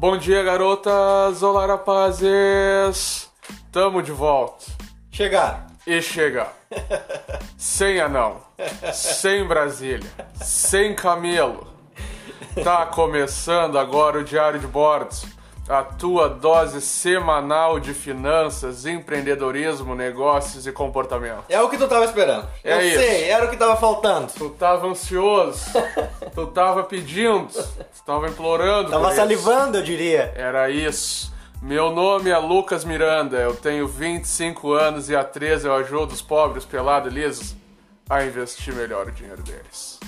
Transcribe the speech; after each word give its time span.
Bom 0.00 0.16
dia, 0.16 0.42
garotas! 0.42 1.42
Olá, 1.42 1.66
rapazes! 1.66 3.30
Tamo 3.70 4.02
de 4.02 4.10
volta. 4.10 4.64
Chegar. 5.12 5.66
E 5.86 6.00
chega. 6.00 6.46
sem 7.58 8.00
anão. 8.00 8.40
Sem 8.94 9.46
Brasília. 9.46 10.10
Sem 10.40 10.94
camelo. 10.94 11.70
Tá 12.64 12.86
começando 12.86 13.78
agora 13.78 14.20
o 14.20 14.24
Diário 14.24 14.58
de 14.58 14.66
Bordo. 14.66 15.14
A 15.68 15.84
tua 15.84 16.28
dose 16.28 16.80
semanal 16.80 17.78
de 17.78 17.94
finanças, 17.94 18.86
empreendedorismo, 18.86 19.94
negócios 19.94 20.66
e 20.66 20.72
comportamento. 20.72 21.44
É 21.48 21.60
o 21.62 21.68
que 21.68 21.78
tu 21.78 21.86
tava 21.86 22.04
esperando. 22.06 22.48
É 22.64 22.72
Eu 22.74 22.80
isso. 22.88 22.98
sei, 22.98 23.30
era 23.30 23.44
o 23.46 23.48
que 23.50 23.56
tava 23.56 23.76
faltando. 23.76 24.32
Tu 24.36 24.50
tava 24.50 24.88
ansioso, 24.88 25.64
tu 26.34 26.46
tava 26.48 26.82
pedindo, 26.82 27.46
tu 27.48 28.02
tava 28.04 28.28
implorando. 28.28 28.90
Tava 28.90 29.04
por 29.04 29.08
isso. 29.12 29.16
salivando, 29.20 29.78
eu 29.78 29.82
diria. 29.82 30.32
Era 30.34 30.68
isso. 30.70 31.32
Meu 31.62 31.90
nome 31.92 32.30
é 32.30 32.38
Lucas 32.38 32.84
Miranda, 32.84 33.36
eu 33.36 33.54
tenho 33.54 33.86
25 33.86 34.72
anos 34.72 35.08
e 35.10 35.14
há 35.14 35.22
13 35.22 35.66
eu 35.68 35.74
ajudo 35.74 36.12
os 36.14 36.22
pobres 36.22 36.64
pelados 36.64 37.12
e 37.12 37.14
lisos 37.14 37.54
a 38.08 38.24
investir 38.24 38.74
melhor 38.74 39.06
o 39.06 39.12
dinheiro 39.12 39.42
deles. 39.42 40.00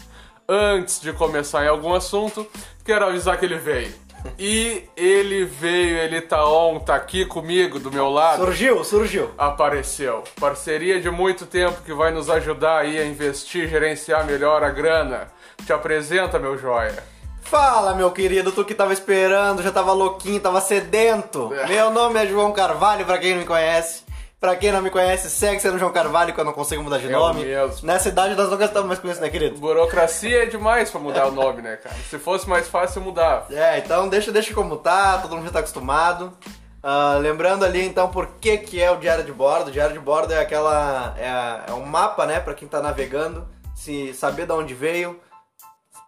Antes 0.48 1.00
de 1.00 1.12
começar 1.12 1.64
em 1.64 1.69
algum 1.69 1.95
assunto, 1.95 2.45
quero 2.84 3.05
avisar 3.06 3.39
que 3.39 3.45
ele 3.45 3.59
veio. 3.59 3.95
E 4.39 4.85
ele 4.97 5.45
veio, 5.45 5.99
ele 5.99 6.21
tá 6.21 6.47
on, 6.47 6.79
tá 6.79 6.95
aqui 6.95 7.25
comigo, 7.25 7.79
do 7.79 7.93
meu 7.93 8.09
lado. 8.09 8.45
Surgiu, 8.45 8.85
surgiu. 8.85 9.31
Apareceu. 9.37 10.25
Parceria 10.41 11.01
de 11.01 11.11
muito 11.11 11.47
tempo 11.47 11.83
que 11.83 11.93
vai 11.93 12.11
nos 12.11 12.29
ajudar 12.31 12.79
aí 12.79 12.98
a 12.98 13.05
investir, 13.05 13.69
gerenciar 13.69 14.25
melhor 14.25 14.62
a 14.62 14.71
grana. 14.71 15.29
Te 15.64 15.73
apresenta, 15.73 16.39
meu 16.39 16.59
joia. 16.59 17.03
Fala, 17.42 17.95
meu 17.95 18.11
querido, 18.11 18.51
tu 18.51 18.64
que 18.64 18.75
tava 18.75 18.92
esperando, 18.92 19.62
já 19.62 19.70
tava 19.70 19.92
louquinho, 19.92 20.41
tava 20.41 20.61
sedento. 20.61 21.53
É. 21.55 21.67
Meu 21.67 21.91
nome 21.91 22.23
é 22.23 22.27
João 22.27 22.53
Carvalho, 22.53 23.05
pra 23.05 23.19
quem 23.19 23.33
não 23.33 23.41
me 23.41 23.45
conhece. 23.45 24.05
Pra 24.43 24.57
quem 24.57 24.73
não 24.73 24.83
me 24.83 24.91
conhece, 24.91 25.31
segue 25.31 25.61
sendo 25.61 25.79
João 25.79 25.93
Carvalho 25.93 26.35
que 26.35 26.41
eu 26.41 26.45
não 26.45 26.53
consigo 26.53 26.83
mudar 26.83 26.98
de 26.98 27.05
É 27.07 27.17
o 27.17 27.21
nome. 27.21 27.45
mesmo. 27.45 27.87
Nessa 27.87 28.09
idade 28.09 28.35
nós 28.35 28.51
nunca 28.51 28.65
estamos 28.65 28.89
mais 28.89 28.98
com 28.98 29.09
isso, 29.09 29.21
né, 29.21 29.31
querido? 29.31 29.57
Burocracia 29.61 30.43
é 30.43 30.47
demais 30.47 30.91
pra 30.91 31.01
mudar 31.01 31.29
o 31.29 31.31
nome, 31.31 31.62
né, 31.62 31.77
cara? 31.77 31.95
Se 32.11 32.19
fosse 32.19 32.48
mais 32.48 32.67
fácil, 32.67 32.98
eu 32.98 33.05
mudava. 33.05 33.55
É, 33.55 33.79
então 33.79 34.09
deixa, 34.09 34.33
deixa 34.33 34.53
como 34.53 34.79
tá, 34.79 35.19
todo 35.19 35.37
mundo 35.37 35.45
já 35.45 35.53
tá 35.53 35.59
acostumado. 35.61 36.37
Ah, 36.83 37.19
lembrando 37.20 37.65
ali 37.65 37.87
então 37.87 38.09
por 38.09 38.27
que, 38.41 38.59
que 38.59 38.83
é 38.83 38.91
o 38.91 38.97
diário 38.97 39.23
de 39.23 39.31
bordo. 39.33 39.69
O 39.69 39.70
diário 39.70 39.93
de 39.93 40.01
bordo 40.01 40.33
é 40.35 40.41
aquela. 40.41 41.15
É, 41.17 41.70
é 41.70 41.75
um 41.75 41.87
mapa, 41.87 42.27
né, 42.27 42.41
pra 42.41 42.53
quem 42.53 42.67
tá 42.67 42.83
navegando, 42.83 43.47
se 43.77 44.13
saber 44.13 44.45
de 44.47 44.53
onde 44.53 44.75
veio, 44.75 45.20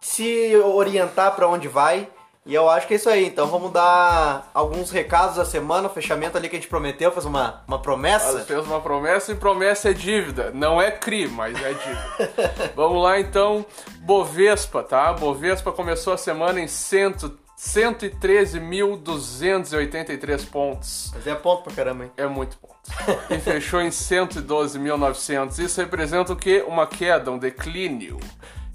se 0.01 0.53
orientar 0.57 1.33
pra 1.37 1.47
onde 1.47 1.69
vai. 1.69 2.09
E 2.45 2.53
eu 2.53 2.69
acho 2.69 2.87
que 2.87 2.93
é 2.93 2.97
isso 2.97 3.09
aí. 3.09 3.25
Então 3.25 3.47
vamos 3.47 3.71
dar 3.71 4.51
alguns 4.53 4.91
recados 4.91 5.37
da 5.37 5.45
semana, 5.45 5.87
o 5.87 5.91
fechamento 5.91 6.37
ali 6.37 6.47
que 6.47 6.55
a 6.55 6.59
gente 6.59 6.69
prometeu, 6.69 7.11
fez 7.11 7.25
uma, 7.25 7.63
uma 7.67 7.79
promessa. 7.79 8.27
Ela 8.27 8.41
fez 8.41 8.63
uma 8.65 8.79
promessa 8.79 9.31
e 9.31 9.35
promessa 9.35 9.89
é 9.89 9.93
dívida. 9.93 10.51
Não 10.53 10.79
é 10.79 10.91
CRI, 10.91 11.27
mas 11.27 11.59
é 11.59 11.73
dívida. 11.73 12.71
Vamos 12.75 13.01
lá 13.01 13.19
então. 13.19 13.65
Bovespa, 13.99 14.83
tá? 14.83 15.11
Bovespa 15.13 15.71
começou 15.71 16.13
a 16.13 16.17
semana 16.17 16.59
em 16.59 16.67
100 16.67 17.45
113.283 17.57 20.49
pontos. 20.49 21.09
Mas 21.15 21.25
é 21.25 21.33
ponto 21.35 21.63
pra 21.63 21.73
caramba, 21.73 22.03
hein? 22.03 22.11
É 22.17 22.27
muito 22.27 22.57
ponto. 22.57 22.75
E 23.29 23.39
fechou 23.39 23.79
em 23.81 23.87
112.900. 23.89 25.59
Isso 25.59 25.79
representa 25.79 26.33
o 26.33 26.35
quê? 26.35 26.65
Uma 26.67 26.85
queda, 26.85 27.31
um 27.31 27.37
declínio 27.37 28.19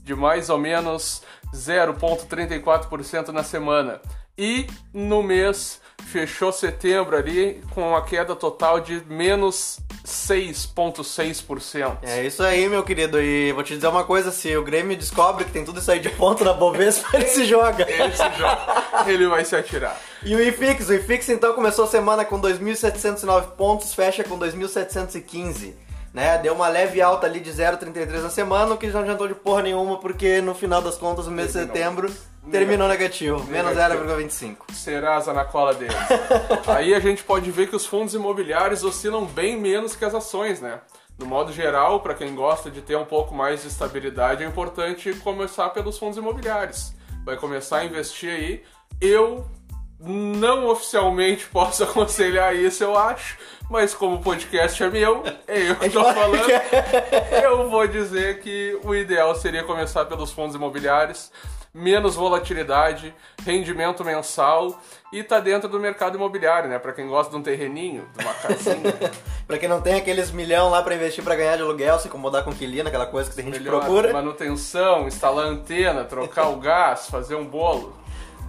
de 0.03 0.15
mais 0.15 0.49
ou 0.49 0.57
menos 0.59 1.23
0,34% 1.55 3.29
na 3.29 3.43
semana. 3.43 4.01
E 4.37 4.67
no 4.95 5.23
mês 5.23 5.81
fechou 6.07 6.51
setembro 6.51 7.17
ali 7.17 7.63
com 7.75 7.91
uma 7.91 8.03
queda 8.03 8.35
total 8.35 8.81
de 8.81 9.03
menos 9.07 9.79
6,6%. 10.05 11.99
É 12.03 12.25
isso 12.25 12.43
aí, 12.43 12.69
meu 12.69 12.83
querido. 12.83 13.21
E 13.21 13.53
vou 13.53 13.63
te 13.63 13.75
dizer 13.75 13.89
uma 13.89 14.05
coisa: 14.05 14.31
se 14.31 14.57
o 14.57 14.65
Grêmio 14.65 14.97
descobre 14.97 15.45
que 15.45 15.53
tem 15.53 15.65
tudo 15.65 15.79
isso 15.79 15.91
aí 15.91 16.01
de 16.01 16.09
ponto 16.11 16.43
na 16.43 16.55
Bovespa, 16.55 17.09
ele 17.15 17.27
se 17.27 17.45
joga. 17.45 17.87
Esse 17.89 18.39
jogo, 18.39 19.07
ele 19.07 19.27
vai 19.27 19.45
se 19.45 19.55
atirar. 19.55 20.01
E 20.23 20.35
o 20.35 20.43
IFIX, 20.43 20.89
o 20.89 20.95
IFIX 20.95 21.29
então 21.31 21.53
começou 21.55 21.85
a 21.85 21.89
semana 21.89 22.25
com 22.25 22.41
2.709 22.41 23.49
pontos, 23.57 23.95
fecha 23.95 24.25
com 24.25 24.39
2.715. 24.39 25.75
Né? 26.13 26.39
Deu 26.39 26.55
uma 26.55 26.69
leve 26.69 27.01
alta 27.01 27.27
ali 27.27 27.39
de 27.39 27.53
0,33 27.53 28.23
na 28.23 28.31
semana, 28.31 28.75
o 28.75 28.77
que 28.77 28.89
não 28.89 29.01
adiantou 29.01 29.29
de 29.29 29.35
porra 29.35 29.63
nenhuma, 29.63 29.99
porque 29.99 30.41
no 30.41 30.55
final 30.55 30.83
das 30.83 30.97
contas 30.97 31.27
o 31.27 31.31
mês 31.31 31.49
de 31.49 31.53
setembro 31.55 32.13
terminou 32.51 32.89
negativo, 32.89 33.45
menos 33.45 33.77
Negativo. 33.77 34.05
0,25. 34.05 34.57
Serasa 34.73 35.33
na 35.33 35.45
cola 35.45 35.75
deles. 35.75 35.95
Aí 36.67 36.95
a 36.95 37.01
gente 37.01 37.23
pode 37.23 37.51
ver 37.51 37.69
que 37.69 37.77
os 37.77 37.87
fundos 37.87 38.13
imobiliários 38.15 38.83
oscilam 38.83 39.25
bem 39.25 39.57
menos 39.57 39.95
que 39.95 40.05
as 40.05 40.15
ações, 40.15 40.61
né? 40.61 40.81
No 41.17 41.27
modo 41.27 41.53
geral, 41.53 42.01
para 42.01 42.15
quem 42.15 42.35
gosta 42.35 42.71
de 42.71 42.81
ter 42.81 42.97
um 42.97 43.05
pouco 43.05 43.35
mais 43.35 43.63
de 43.63 43.69
estabilidade, 43.69 44.43
é 44.43 44.47
importante 44.47 45.13
começar 45.17 45.69
pelos 45.69 45.99
fundos 45.99 46.17
imobiliários. 46.17 46.95
Vai 47.25 47.37
começar 47.37 47.79
a 47.79 47.85
investir 47.85 48.31
aí. 48.31 48.65
Eu 49.01 49.45
não 50.01 50.67
oficialmente 50.69 51.47
posso 51.47 51.85
aconselhar 51.85 52.55
isso, 52.57 52.83
eu 52.83 52.97
acho, 52.97 53.37
mas 53.69 53.95
como 53.95 54.17
o 54.17 54.23
podcast 54.23 54.83
é 54.83 54.89
meu, 54.91 55.23
é 55.47 55.71
eu 55.71 55.77
que 55.77 55.91
tô 55.91 56.03
falando. 56.13 56.51
Eu 57.43 57.69
vou 57.69 57.87
dizer 57.87 58.41
que 58.41 58.79
o 58.83 58.95
ideal 58.95 59.35
seria 59.35 59.63
começar 59.63 60.05
pelos 60.07 60.33
fundos 60.33 60.57
imobiliários, 60.57 61.31
menos 61.73 62.17
volatilidade, 62.17 63.15
rendimento 63.45 64.05
mensal 64.05 64.77
e 65.13 65.23
tá 65.23 65.39
dentro 65.39 65.69
do 65.69 65.79
mercado 65.79 66.17
imobiliário, 66.17 66.69
né? 66.69 66.81
Pra 66.81 66.93
quem 66.93 67.07
gosta 67.07 67.31
de 67.31 67.37
um 67.37 67.43
terreninho, 67.43 68.09
de 68.17 68.25
uma 68.25 68.35
casinha, 68.35 68.93
pra 69.47 69.57
quem 69.57 69.69
não 69.69 69.81
tem 69.81 69.95
aqueles 69.95 70.33
milhão 70.33 70.69
lá 70.69 70.83
pra 70.83 70.97
investir 70.97 71.23
pra 71.23 71.37
ganhar 71.37 71.57
de 71.57 71.63
aluguel, 71.63 71.99
se 72.01 72.09
incomodar 72.09 72.43
com 72.43 72.51
inquilino, 72.51 72.89
aquela 72.89 73.07
coisa 73.07 73.31
que 73.31 73.41
a 73.41 73.45
gente 73.45 73.61
melhor 73.61 73.83
procura. 73.83 74.13
manutenção, 74.13 75.07
instalar 75.07 75.47
antena, 75.47 76.05
trocar 76.05 76.49
o 76.49 76.57
gás, 76.57 77.07
fazer 77.07 77.37
um 77.37 77.45
bolo. 77.47 77.95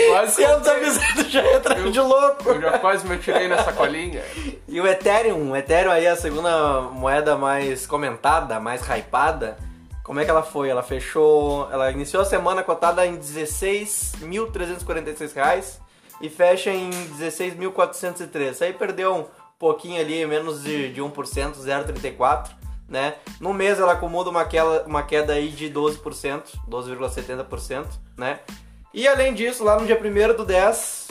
Quase 0.08 0.32
Se 0.34 0.42
eu 0.42 0.58
desavisado 0.58 1.30
já 1.30 1.52
entra 1.52 1.90
de 1.90 2.00
louco. 2.00 2.48
eu 2.48 2.60
já 2.60 2.78
quase 2.80 3.06
me 3.06 3.14
atirei 3.14 3.46
nessa 3.46 3.72
colinha. 3.72 4.22
E 4.66 4.80
o 4.80 4.86
Ethereum, 4.88 5.52
o 5.52 5.56
Ethereum 5.56 5.92
aí 5.92 6.04
é 6.06 6.10
a 6.10 6.16
segunda 6.16 6.80
moeda 6.80 7.36
mais 7.38 7.86
comentada, 7.86 8.58
mais 8.58 8.82
hypada. 8.82 9.56
Como 10.04 10.20
é 10.20 10.24
que 10.24 10.30
ela 10.30 10.42
foi? 10.42 10.68
Ela 10.68 10.82
fechou, 10.82 11.66
ela 11.72 11.90
iniciou 11.90 12.22
a 12.22 12.26
semana 12.26 12.62
cotada 12.62 13.06
em 13.06 13.16
16.346 13.16 15.34
reais 15.34 15.80
e 16.20 16.28
fecha 16.28 16.70
em 16.70 16.90
16.403. 16.90 18.60
Aí 18.60 18.74
perdeu 18.74 19.16
um 19.16 19.24
pouquinho 19.58 19.98
ali, 19.98 20.26
menos 20.26 20.62
de, 20.62 20.92
de 20.92 21.00
1%, 21.00 21.54
0,34, 21.54 22.50
né? 22.86 23.14
No 23.40 23.54
mês 23.54 23.80
ela 23.80 23.94
acumula 23.94 24.28
uma 24.28 24.44
queda, 24.44 24.84
uma 24.86 25.02
queda 25.02 25.32
aí 25.32 25.48
de 25.48 25.70
12%, 25.70 26.42
12,70%, 26.68 27.86
né? 28.14 28.40
E 28.92 29.08
além 29.08 29.32
disso, 29.32 29.64
lá 29.64 29.80
no 29.80 29.86
dia 29.86 29.98
1 29.98 30.02
do 30.36 30.44
10, 30.44 31.08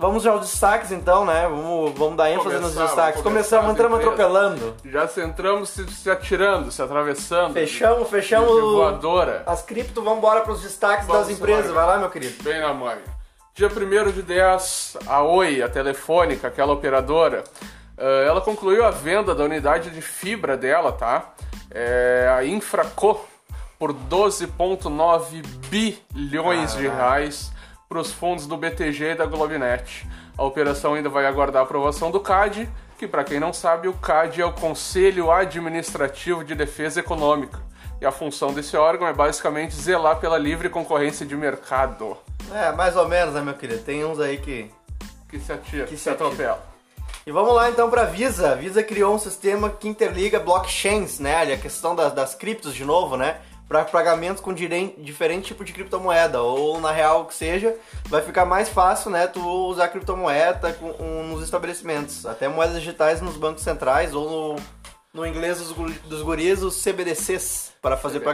Vamos 0.00 0.22
já 0.22 0.30
aos 0.30 0.40
destaques 0.40 0.90
então, 0.92 1.26
né? 1.26 1.42
Vamos, 1.46 1.92
vamos 1.94 2.16
dar 2.16 2.30
ênfase 2.30 2.56
nos 2.58 2.72
Começar, 2.72 2.84
destaques. 2.86 3.20
vamos 3.20 3.22
começar 3.22 3.56
Começamos, 3.58 3.70
entramos 3.72 3.98
atropelando. 3.98 4.74
Já 4.86 5.06
se 5.06 5.20
entramos 5.20 5.68
se, 5.68 5.86
se 5.92 6.10
atirando, 6.10 6.72
se 6.72 6.80
atravessando. 6.80 7.52
Fechamos, 7.52 8.04
De 8.04 8.10
fechamos 8.10 8.48
voadora. 8.48 9.42
as 9.46 9.60
cripto, 9.60 10.02
vamos 10.02 10.18
embora 10.20 10.40
pros 10.40 10.62
destaques 10.62 11.06
Vamos 11.06 11.28
das 11.28 11.36
empresas. 11.36 11.66
embora. 11.66 11.84
Vai 11.86 11.94
lá, 11.94 12.00
meu 12.00 12.08
querido. 12.08 12.42
Bem 12.42 12.60
na 12.62 12.72
mãe. 12.72 12.96
Dia 13.54 13.68
1 13.68 14.10
de 14.12 14.22
10, 14.22 14.96
a 15.06 15.22
Oi, 15.22 15.62
a 15.62 15.68
telefônica, 15.68 16.48
aquela 16.48 16.72
operadora, 16.72 17.44
eh, 17.98 18.24
ela 18.26 18.40
concluiu 18.40 18.82
a 18.86 18.90
venda 18.90 19.34
da 19.34 19.44
unidade 19.44 19.90
de 19.90 20.00
fibra 20.00 20.56
dela, 20.56 20.92
tá? 20.92 21.34
É, 21.70 22.32
a 22.34 22.42
Infraco, 22.42 23.20
por 23.78 23.92
12,9 23.92 25.42
bilhões 25.68 26.74
de 26.74 26.88
reais 26.88 27.52
para 27.90 27.98
os 27.98 28.12
fundos 28.12 28.46
do 28.46 28.56
BTG 28.56 29.04
e 29.04 29.14
da 29.16 29.26
Globinet. 29.26 30.06
A 30.38 30.44
operação 30.44 30.94
ainda 30.94 31.08
vai 31.08 31.26
aguardar 31.26 31.62
a 31.62 31.64
aprovação 31.64 32.08
do 32.08 32.20
CAD, 32.20 32.70
que 32.96 33.04
para 33.04 33.24
quem 33.24 33.40
não 33.40 33.52
sabe, 33.52 33.88
o 33.88 33.92
CAD 33.92 34.40
é 34.40 34.46
o 34.46 34.52
Conselho 34.52 35.28
Administrativo 35.28 36.44
de 36.44 36.54
Defesa 36.54 37.00
Econômica. 37.00 37.58
E 38.00 38.06
a 38.06 38.12
função 38.12 38.54
desse 38.54 38.76
órgão 38.76 39.08
é 39.08 39.12
basicamente 39.12 39.74
zelar 39.74 40.20
pela 40.20 40.38
livre 40.38 40.68
concorrência 40.68 41.26
de 41.26 41.34
mercado. 41.34 42.16
É, 42.54 42.70
mais 42.70 42.94
ou 42.94 43.08
menos, 43.08 43.34
né, 43.34 43.40
meu 43.40 43.54
querido? 43.54 43.82
Tem 43.82 44.04
uns 44.04 44.20
aí 44.20 44.38
que. 44.38 44.70
Que 45.28 45.40
se 45.40 45.52
atira, 45.52 45.84
que 45.86 45.96
se 45.96 46.04
se 46.04 46.10
atropela. 46.10 46.62
E 47.26 47.32
vamos 47.32 47.52
lá 47.52 47.70
então 47.70 47.90
para 47.90 48.02
a 48.02 48.06
Visa. 48.06 48.52
A 48.52 48.54
Visa 48.54 48.84
criou 48.84 49.16
um 49.16 49.18
sistema 49.18 49.68
que 49.68 49.88
interliga 49.88 50.38
blockchains, 50.38 51.18
né? 51.18 51.38
Ali 51.38 51.52
a 51.52 51.58
questão 51.58 51.96
das, 51.96 52.12
das 52.12 52.36
criptos 52.36 52.72
de 52.72 52.84
novo, 52.84 53.16
né? 53.16 53.40
Para 53.70 53.84
pagamentos 53.84 54.42
com 54.42 54.52
diferente 54.52 55.44
tipo 55.46 55.64
de 55.64 55.72
criptomoeda, 55.72 56.42
ou 56.42 56.80
na 56.80 56.90
real 56.90 57.24
que 57.26 57.32
seja, 57.32 57.76
vai 58.06 58.20
ficar 58.20 58.44
mais 58.44 58.68
fácil, 58.68 59.12
né? 59.12 59.28
Tu 59.28 59.40
usar 59.40 59.86
criptomoeda 59.86 60.72
com, 60.72 60.90
um, 61.00 61.28
nos 61.28 61.44
estabelecimentos, 61.44 62.26
até 62.26 62.48
moedas 62.48 62.80
digitais 62.80 63.20
nos 63.20 63.36
bancos 63.36 63.62
centrais 63.62 64.12
ou 64.12 64.28
no, 64.28 64.56
no 65.14 65.24
inglês 65.24 65.58
dos, 65.58 65.70
gu- 65.70 65.88
dos 66.06 66.20
guris, 66.20 66.62
os 66.62 66.82
CBDCs, 66.82 67.72
para 67.80 67.96
fazer 67.96 68.18
CBDCs, 68.18 68.24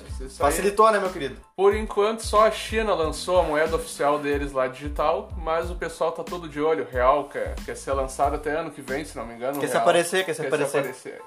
pagamento. 0.00 0.02
Facilitou, 0.38 0.90
né, 0.90 0.98
meu 0.98 1.10
querido? 1.10 1.36
Por 1.54 1.76
enquanto, 1.76 2.20
só 2.24 2.46
a 2.46 2.50
China 2.50 2.94
lançou 2.94 3.38
a 3.38 3.42
moeda 3.42 3.76
oficial 3.76 4.18
deles 4.18 4.50
lá 4.52 4.66
digital, 4.66 5.28
mas 5.36 5.70
o 5.70 5.74
pessoal 5.74 6.10
tá 6.12 6.24
todo 6.24 6.48
de 6.48 6.58
olho. 6.58 6.88
Real 6.90 7.24
quer, 7.28 7.54
quer 7.66 7.76
ser 7.76 7.92
lançado 7.92 8.36
até 8.36 8.52
ano 8.52 8.70
que 8.70 8.80
vem, 8.80 9.04
se 9.04 9.14
não 9.14 9.26
me 9.26 9.34
engano. 9.34 9.60
Quer 9.60 9.68
se 9.68 9.76
aparecer, 9.76 10.24
quer 10.24 10.32
se 10.32 10.40
aparecer. 10.46 11.20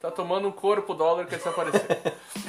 Tá 0.00 0.10
tomando 0.10 0.48
um 0.48 0.50
corpo, 0.50 0.92
dólar 0.94 1.26
quer 1.26 1.38
se 1.38 1.48
aparecer. 1.48 1.86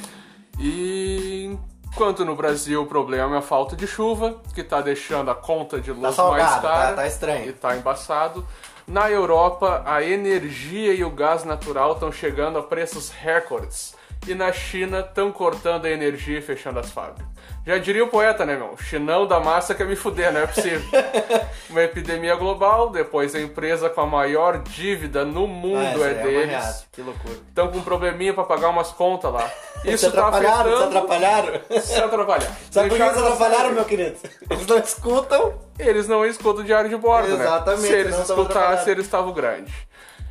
e 0.66 1.58
enquanto 1.92 2.24
no 2.24 2.34
Brasil 2.34 2.82
o 2.82 2.86
problema 2.86 3.34
é 3.36 3.38
a 3.38 3.42
falta 3.42 3.76
de 3.76 3.86
chuva, 3.86 4.40
que 4.54 4.64
tá 4.64 4.80
deixando 4.80 5.30
a 5.30 5.34
conta 5.34 5.80
de 5.80 5.90
luz 5.92 6.02
Tá 6.02 6.12
salgado, 6.12 6.42
mais 6.50 6.62
cara. 6.62 6.88
tá- 6.90 6.94
tá 6.94 7.06
estranho. 7.06 7.48
E 7.48 7.52
tá 7.52 7.76
embaçado. 7.76 8.46
Na 8.86 9.10
Europa, 9.10 9.82
a 9.86 10.02
energia 10.02 10.92
e 10.92 11.04
o 11.04 11.10
gás 11.10 11.44
natural 11.44 11.92
estão 11.92 12.10
chegando 12.12 12.58
a 12.58 12.62
preços 12.62 13.10
recordes. 13.10 13.94
E 14.26 14.34
na 14.34 14.52
China, 14.52 15.00
estão 15.00 15.30
cortando 15.30 15.84
a 15.84 15.90
energia 15.90 16.38
e 16.38 16.42
fechando 16.42 16.78
as 16.78 16.90
fábricas. 16.90 17.26
Já 17.66 17.78
diria 17.78 18.04
o 18.04 18.08
poeta, 18.08 18.44
né, 18.44 18.56
meu? 18.56 18.76
Chinão 18.76 19.26
da 19.26 19.40
massa 19.40 19.74
quer 19.74 19.86
me 19.86 19.96
fuder, 19.96 20.30
não 20.32 20.40
é 20.40 20.46
possível. 20.46 20.82
Uma 21.70 21.82
epidemia 21.82 22.34
global, 22.36 22.90
depois 22.90 23.34
a 23.34 23.40
empresa 23.40 23.88
com 23.88 24.02
a 24.02 24.06
maior 24.06 24.58
dívida 24.58 25.24
no 25.24 25.46
mundo 25.46 26.02
Ah, 26.02 26.08
é 26.08 26.12
uma 26.12 26.22
deles. 26.22 26.86
Que 26.92 27.00
loucura. 27.00 27.38
Estão 27.48 27.68
com 27.68 27.78
um 27.78 27.82
probleminha 27.82 28.34
pra 28.34 28.44
pagar 28.44 28.68
umas 28.68 28.92
contas 28.92 29.32
lá. 29.32 29.50
se 29.80 29.92
Isso 29.92 30.10
tá 30.12 30.28
atrapalharam, 30.28 30.70
se 30.70 30.76
afetando... 30.76 30.98
atrapalharam. 30.98 31.60
Se 31.80 32.00
atrapalhar. 32.00 32.56
Sabe 32.70 32.88
por 32.90 32.96
que 32.96 33.02
eles 33.02 33.18
atrapalharam, 33.18 33.72
meu 33.72 33.84
querido? 33.86 34.16
Eles 34.50 34.66
não 34.66 34.78
escutam. 34.78 35.54
Eles 35.78 36.08
não 36.08 36.26
escutam 36.26 36.62
o 36.62 36.66
diário 36.66 36.90
de 36.90 36.96
bordo, 36.96 37.34
Exatamente, 37.34 37.82
né? 37.82 37.88
Se 37.88 37.94
eles 37.94 38.18
escutassem, 38.18 38.92
eles 38.92 39.06
estavam 39.06 39.32
grandes. 39.32 39.72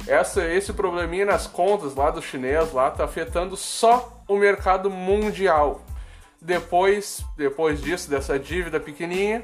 Essa, 0.08 0.44
esse 0.46 0.74
probleminha 0.74 1.26
nas 1.26 1.48
contas 1.48 1.96
lá 1.96 2.12
do 2.12 2.22
chinês 2.22 2.72
lá 2.74 2.92
tá 2.92 3.06
afetando 3.06 3.56
só 3.56 4.12
o 4.28 4.36
mercado 4.36 4.90
mundial. 4.90 5.82
Depois, 6.42 7.24
depois 7.38 7.82
disso, 7.82 8.10
dessa 8.10 8.38
dívida 8.38 8.80
pequenininha, 8.80 9.44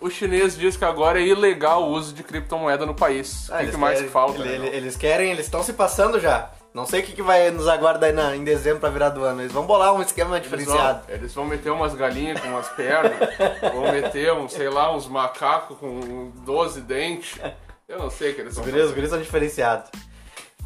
o 0.00 0.10
chinês 0.10 0.56
diz 0.56 0.76
que 0.76 0.84
agora 0.84 1.18
é 1.18 1.22
ilegal 1.26 1.84
o 1.84 1.92
uso 1.92 2.12
de 2.12 2.22
criptomoeda 2.22 2.84
no 2.84 2.94
país. 2.94 3.48
Ah, 3.50 3.54
o 3.54 3.56
que, 3.56 3.62
eles 3.64 3.74
que 3.74 3.80
mais 3.80 3.94
querem- 3.94 4.06
que 4.08 4.12
falta? 4.12 4.42
ele- 4.42 4.58
né, 4.58 4.76
eles 4.76 4.96
querem, 4.96 5.30
eles 5.30 5.46
estão 5.46 5.62
se 5.62 5.72
passando 5.72 6.20
já. 6.20 6.50
Não 6.74 6.84
sei 6.84 7.00
o 7.00 7.02
que, 7.04 7.12
que 7.12 7.22
vai 7.22 7.50
nos 7.50 7.66
aguardar 7.66 8.12
em 8.34 8.44
dezembro 8.44 8.80
pra 8.80 8.90
virar 8.90 9.08
do 9.08 9.24
ano. 9.24 9.40
Eles 9.40 9.50
vão 9.52 9.64
bolar 9.64 9.94
um 9.94 10.02
esquema 10.02 10.36
Eles 10.36 10.42
diferenciado. 10.50 11.06
vão, 11.06 11.14
eles 11.16 11.34
vão 11.34 11.46
meter 11.46 11.70
umas 11.70 11.94
galinhas 11.94 12.38
com 12.38 12.48
umas 12.48 12.68
pernas, 12.68 13.12
vão 13.72 13.90
meter, 13.90 14.34
um, 14.34 14.46
sei 14.46 14.68
lá, 14.68 14.94
uns 14.94 15.08
macacos 15.08 15.78
com 15.78 16.30
12 16.44 16.82
dentes. 16.82 17.40
Eu 17.88 17.98
não 17.98 18.10
sei 18.10 18.32
o 18.32 18.34
que 18.34 18.40
eles 18.40 18.56
Os 18.56 18.64
guris, 18.64 18.84
os 18.84 18.92
guris 18.92 19.10
são 19.10 19.20
diferenciados. 19.20 19.90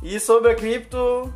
E 0.03 0.19
sobre 0.19 0.51
a 0.53 0.55
cripto. 0.55 1.33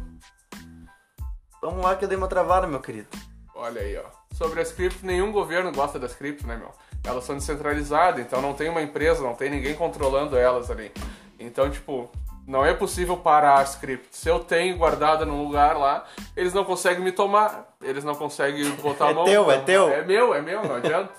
Vamos 1.61 1.85
lá 1.85 1.95
que 1.97 2.05
eu 2.05 2.09
dei 2.09 2.17
uma 2.17 2.29
travada, 2.29 2.67
meu 2.67 2.81
querido. 2.81 3.09
Olha 3.55 3.81
aí, 3.81 3.97
ó. 3.97 4.05
Sobre 4.35 4.61
as 4.61 4.73
criptos, 4.73 5.03
nenhum 5.03 5.31
governo 5.31 5.71
gosta 5.73 5.99
das 5.99 6.15
criptos, 6.15 6.45
né, 6.47 6.57
meu? 6.57 6.71
Elas 7.05 7.25
são 7.25 7.37
descentralizadas, 7.37 8.25
então 8.25 8.41
não 8.41 8.55
tem 8.55 8.69
uma 8.69 8.83
empresa, 8.83 9.23
não 9.23 9.35
tem 9.35 9.51
ninguém 9.51 9.75
controlando 9.75 10.37
elas 10.37 10.71
ali. 10.71 10.91
Então, 11.39 11.71
tipo, 11.71 12.11
não 12.47 12.65
é 12.65 12.73
possível 12.75 13.17
parar 13.19 13.61
as 13.61 13.77
criptos. 13.77 14.19
Se 14.19 14.29
eu 14.29 14.41
tenho 14.41 14.77
guardada 14.79 15.25
num 15.27 15.43
lugar 15.45 15.77
lá, 15.77 16.07
eles 16.35 16.53
não 16.55 16.65
conseguem 16.65 17.05
me 17.05 17.13
tomar, 17.13 17.77
eles 17.83 18.03
não 18.03 18.15
conseguem 18.15 18.69
botar 18.77 19.09
É 19.09 19.11
a 19.11 19.15
mão. 19.15 19.25
teu, 19.25 19.51
é 19.51 19.59
teu. 19.59 19.89
É 19.91 20.03
meu, 20.03 20.35
é 20.35 20.41
meu, 20.41 20.65
não 20.65 20.77
adianta. 20.77 21.13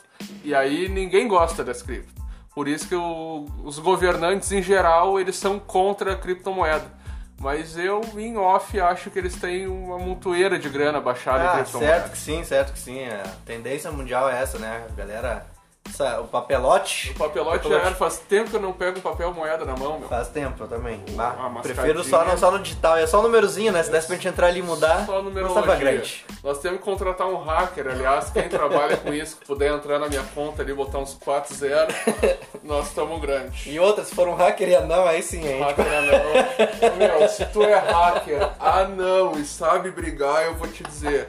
E 0.43 0.53
aí 0.55 0.89
ninguém 0.89 1.27
gosta 1.27 1.63
das 1.63 1.81
criptos. 1.83 2.24
Por 2.55 2.67
isso 2.69 2.87
que 2.87 2.95
o- 2.95 3.45
os 3.65 3.77
governantes 3.79 4.49
em 4.53 4.63
geral, 4.63 5.19
eles 5.19 5.35
são 5.35 5.59
contra 5.59 6.13
a 6.13 6.15
criptomoeda. 6.15 6.85
Mas 7.37 7.77
eu, 7.77 7.99
em 8.17 8.37
off, 8.37 8.79
acho 8.79 9.11
que 9.11 9.19
eles 9.19 9.35
têm 9.35 9.67
uma 9.67 9.99
montoeira 9.99 10.57
de 10.57 10.69
grana 10.69 11.01
baixada 11.01 11.43
em 11.43 11.47
Ah, 11.47 11.51
criptomoeda. 11.55 11.93
certo 11.93 12.11
que 12.13 12.17
sim, 12.17 12.43
certo 12.45 12.71
que 12.71 12.79
sim. 12.79 13.05
A 13.07 13.23
tendência 13.45 13.91
mundial 13.91 14.29
é 14.29 14.41
essa, 14.41 14.57
né? 14.57 14.85
A 14.89 14.93
galera. 14.95 15.45
O 16.21 16.27
papelote. 16.27 17.11
O 17.11 17.19
papelote 17.19 17.57
já 17.57 17.63
Papelote. 17.63 17.85
era, 17.85 17.95
faz 17.95 18.17
tempo 18.19 18.49
que 18.49 18.55
eu 18.55 18.61
não 18.61 18.73
pego 18.73 18.99
um 18.99 19.01
papel 19.01 19.33
moeda 19.33 19.63
na 19.63 19.75
mão, 19.75 19.99
meu. 19.99 20.09
Faz 20.09 20.27
tempo, 20.27 20.63
eu 20.63 20.67
também. 20.67 21.01
Ah, 21.17 21.49
prefiro 21.61 22.03
só 22.03 22.25
no, 22.25 22.37
só 22.37 22.51
no 22.51 22.59
digital. 22.59 22.97
É 22.97 23.07
só 23.07 23.19
o 23.19 23.23
númerozinho, 23.23 23.71
né? 23.71 23.81
Se 23.81 23.91
desse 23.91 24.07
pra 24.07 24.15
gente 24.15 24.27
entrar 24.27 24.47
ali 24.47 24.59
e 24.59 24.63
mudar, 24.63 25.05
Só 25.05 25.21
numerologia. 25.21 25.61
tava 25.61 25.75
grande. 25.75 26.25
Nós 26.43 26.59
temos 26.59 26.79
que 26.79 26.83
contratar 26.85 27.27
um 27.27 27.37
hacker, 27.37 27.87
aliás, 27.87 28.29
quem 28.29 28.49
trabalha 28.49 28.97
com 28.97 29.13
isso, 29.13 29.37
que 29.37 29.45
puder 29.45 29.71
entrar 29.71 29.99
na 29.99 30.07
minha 30.07 30.23
conta 30.35 30.61
ali, 30.61 30.73
botar 30.73 30.99
uns 30.99 31.13
4 31.23 31.55
0 31.55 31.87
nós 32.63 32.87
estamos 32.87 33.19
grandes. 33.21 33.65
E 33.65 33.79
outra, 33.79 34.03
se 34.03 34.13
for 34.13 34.27
um 34.27 34.35
hacker 34.35 34.67
e 34.69 34.79
não, 34.81 35.07
aí 35.07 35.23
sim, 35.23 35.45
hein? 35.47 35.61
Hacker 35.61 35.85
anão. 35.87 36.97
Meu, 36.97 37.29
se 37.29 37.45
tu 37.47 37.63
é 37.63 37.75
hacker, 37.75 38.49
anão 38.59 39.33
e 39.39 39.45
sabe 39.45 39.91
brigar, 39.91 40.43
eu 40.45 40.55
vou 40.55 40.67
te 40.67 40.83
dizer. 40.83 41.27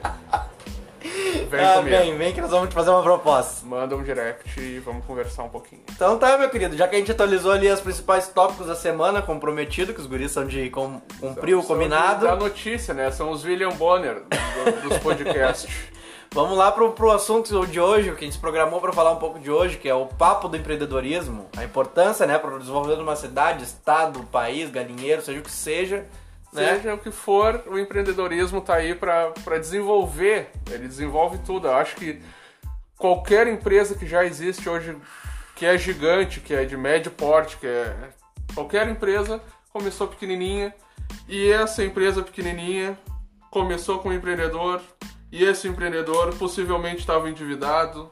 Vem 1.49 1.65
ah, 1.65 1.73
comigo. 1.75 1.97
vem, 1.97 2.17
vem 2.17 2.33
que 2.33 2.41
nós 2.41 2.51
vamos 2.51 2.69
te 2.69 2.75
fazer 2.75 2.89
uma 2.89 3.01
proposta. 3.03 3.65
Manda 3.65 3.95
um 3.95 4.03
direct 4.03 4.59
e 4.59 4.79
vamos 4.79 5.05
conversar 5.05 5.43
um 5.43 5.49
pouquinho. 5.49 5.81
Então 5.89 6.17
tá, 6.17 6.37
meu 6.37 6.49
querido, 6.49 6.75
já 6.75 6.87
que 6.87 6.95
a 6.95 6.99
gente 6.99 7.11
atualizou 7.11 7.51
ali 7.51 7.69
os 7.69 7.81
principais 7.81 8.27
tópicos 8.27 8.67
da 8.67 8.75
semana, 8.75 9.21
comprometido, 9.21 9.93
que 9.93 9.99
os 10.01 10.07
guris 10.07 10.31
são 10.31 10.45
de 10.45 10.69
com, 10.69 11.01
cumprir 11.19 11.55
o 11.55 11.61
São 11.61 11.75
combinado. 11.75 12.25
Da 12.25 12.35
notícia, 12.35 12.93
né? 12.93 13.09
São 13.11 13.31
os 13.31 13.43
William 13.43 13.69
Bonner 13.69 14.21
do- 14.23 14.89
dos 14.89 14.97
podcasts. 14.99 15.69
Vamos 16.31 16.57
lá 16.57 16.71
pro, 16.71 16.91
pro 16.91 17.11
assunto 17.11 17.65
de 17.67 17.79
hoje, 17.79 18.09
o 18.11 18.15
que 18.15 18.25
a 18.25 18.27
gente 18.27 18.33
se 18.33 18.39
programou 18.39 18.81
para 18.81 18.91
falar 18.91 19.11
um 19.11 19.15
pouco 19.15 19.39
de 19.39 19.49
hoje, 19.49 19.77
que 19.77 19.87
é 19.87 19.93
o 19.95 20.05
papo 20.05 20.49
do 20.49 20.57
empreendedorismo, 20.57 21.47
a 21.55 21.63
importância, 21.63 22.27
né, 22.27 22.37
para 22.37 22.53
o 22.53 22.59
desenvolvimento 22.59 22.97
de 22.97 23.03
uma 23.03 23.15
cidade, 23.15 23.63
estado, 23.63 24.21
país, 24.25 24.69
galinheiro, 24.69 25.21
seja 25.21 25.39
o 25.39 25.41
que 25.41 25.49
seja, 25.49 26.05
né? 26.53 26.75
Seja 26.75 26.93
o 26.93 26.97
que 26.97 27.11
for, 27.11 27.63
o 27.67 27.77
empreendedorismo 27.77 28.61
tá 28.61 28.75
aí 28.75 28.95
para 28.95 29.59
desenvolver. 29.59 30.49
Ele 30.69 30.87
desenvolve 30.87 31.37
tudo. 31.39 31.67
Eu 31.67 31.75
acho 31.75 31.95
que 31.95 32.21
qualquer 32.97 33.47
empresa 33.47 33.95
que 33.95 34.07
já 34.07 34.25
existe 34.25 34.67
hoje, 34.69 34.97
que 35.55 35.65
é 35.65 35.77
gigante, 35.77 36.39
que 36.39 36.53
é 36.53 36.65
de 36.65 36.77
médio 36.77 37.11
porte, 37.11 37.57
que 37.57 37.67
é. 37.67 37.95
Qualquer 38.53 38.87
empresa 38.87 39.41
começou 39.71 40.07
pequenininha 40.07 40.73
e 41.27 41.51
essa 41.51 41.83
empresa 41.83 42.23
pequenininha 42.23 42.97
começou 43.51 43.99
com 43.99 44.09
um 44.09 44.13
empreendedor 44.13 44.81
e 45.31 45.43
esse 45.43 45.67
empreendedor 45.67 46.33
possivelmente 46.35 46.99
estava 46.99 47.29
endividado, 47.29 48.11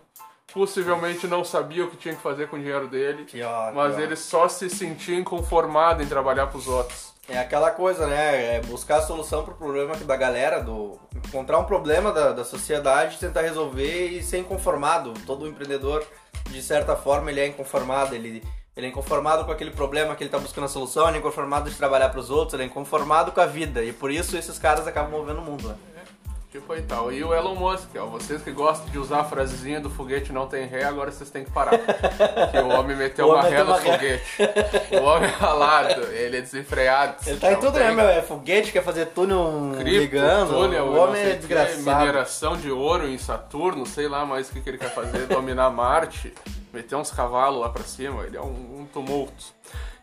possivelmente 0.56 1.28
não 1.28 1.44
sabia 1.44 1.84
o 1.84 1.92
que 1.92 1.98
tinha 1.98 2.16
que 2.16 2.22
fazer 2.22 2.48
com 2.48 2.56
o 2.56 2.60
dinheiro 2.60 2.88
dele, 2.88 3.28
ó, 3.44 3.74
mas 3.74 3.96
ó. 3.96 4.00
ele 4.00 4.16
só 4.16 4.48
se 4.48 4.70
sentia 4.70 5.20
inconformado 5.20 6.02
em 6.02 6.08
trabalhar 6.08 6.48
para 6.48 6.58
os 6.58 6.66
outros. 6.66 7.14
É 7.28 7.38
aquela 7.38 7.72
coisa, 7.72 8.08
né? 8.08 8.56
É 8.56 8.62
buscar 8.62 9.00
a 9.00 9.02
solução 9.02 9.44
pro 9.44 9.54
problema 9.54 9.98
da 9.98 10.16
galera, 10.16 10.62
do 10.62 10.98
encontrar 11.28 11.60
um 11.60 11.66
problema 11.66 12.10
da, 12.14 12.32
da 12.32 12.46
sociedade, 12.46 13.18
tentar 13.18 13.42
resolver 13.42 14.08
e 14.08 14.24
ser 14.24 14.38
inconformado. 14.38 15.14
Todo 15.26 15.46
empreendedor, 15.46 16.08
de 16.50 16.62
certa 16.62 16.96
forma, 16.96 17.32
ele 17.32 17.42
é 17.42 17.48
inconformado, 17.48 18.16
ele, 18.16 18.42
ele 18.78 18.88
é 18.88 18.90
inconformado 18.90 19.44
com 19.44 19.52
aquele 19.52 19.72
problema 19.72 20.16
que 20.16 20.24
ele 20.24 20.30
tá 20.30 20.40
buscando 20.40 20.66
a 20.66 20.70
solução, 20.70 21.08
ele 21.10 21.18
é 21.18 21.20
inconformado 21.20 21.70
de 21.70 21.76
trabalhar 21.76 22.10
pros 22.10 22.30
outros, 22.30 22.54
ele 22.54 22.64
é 22.64 22.68
inconformado 22.68 23.34
com 23.34 23.42
a 23.42 23.46
vida. 23.46 23.84
E 23.84 23.92
por 23.92 24.10
isso 24.10 24.38
esses 24.38 24.58
caras 24.58 24.88
acabam 24.88 25.12
movendo 25.12 25.40
o 25.40 25.44
mundo, 25.44 25.68
né? 25.68 25.76
Tipo 26.56 26.72
aí 26.72 26.82
tal. 26.84 27.12
E 27.12 27.22
o 27.22 27.34
Elon 27.34 27.54
Musk, 27.54 27.90
ó, 27.98 28.06
vocês 28.06 28.42
que 28.42 28.50
gostam 28.50 28.88
de 28.90 28.98
usar 28.98 29.20
a 29.20 29.24
frasezinha 29.26 29.82
do 29.82 29.90
foguete 29.90 30.32
não 30.32 30.48
tem 30.48 30.66
ré, 30.66 30.86
agora 30.86 31.12
vocês 31.12 31.30
têm 31.30 31.44
que 31.44 31.52
parar. 31.52 31.78
que 31.78 32.58
o 32.60 32.70
homem 32.70 32.96
meteu 32.96 33.26
O 33.28 33.32
uma 33.32 33.40
homem 33.40 33.52
ré 33.52 33.60
no 33.62 33.72
uma 33.72 33.78
ré. 33.78 33.92
foguete. 33.92 34.98
o 34.98 35.04
homem 35.04 35.30
é 35.30 35.34
ralado, 35.34 36.02
ele 36.14 36.38
é 36.38 36.42
desenfreado. 36.42 37.18
Ele 37.28 37.40
tá 37.42 37.52
em 37.52 37.60
tudo, 37.60 37.78
né, 37.78 37.92
meu? 37.92 38.06
É 38.08 38.22
foguete, 38.22 38.72
quer 38.72 38.82
fazer 38.86 39.08
túnel 39.08 39.74
Cripto, 39.78 40.00
ligando. 40.00 40.54
túnel, 40.54 40.86
o 40.86 40.96
homem 40.96 41.22
é 41.24 41.32
quê, 41.32 41.36
desgraçado. 41.36 42.00
mineração 42.00 42.56
de 42.56 42.72
ouro 42.72 43.06
em 43.06 43.18
Saturno, 43.18 43.86
sei 43.86 44.08
lá 44.08 44.26
mais 44.26 44.48
o 44.50 44.54
que, 44.54 44.62
que 44.62 44.70
ele 44.70 44.78
quer 44.78 44.94
fazer, 44.94 45.28
dominar 45.28 45.70
Marte, 45.72 46.34
meter 46.72 46.96
uns 46.96 47.12
cavalos 47.12 47.60
lá 47.60 47.68
pra 47.68 47.84
cima, 47.84 48.24
ele 48.24 48.38
é 48.38 48.42
um, 48.42 48.80
um 48.80 48.88
tumulto. 48.94 49.44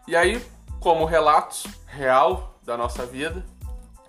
E 0.06 0.14
aí, 0.14 0.38
como 0.80 1.06
relato 1.06 1.56
real 1.87 2.59
da 2.62 2.76
nossa 2.76 3.06
vida, 3.06 3.42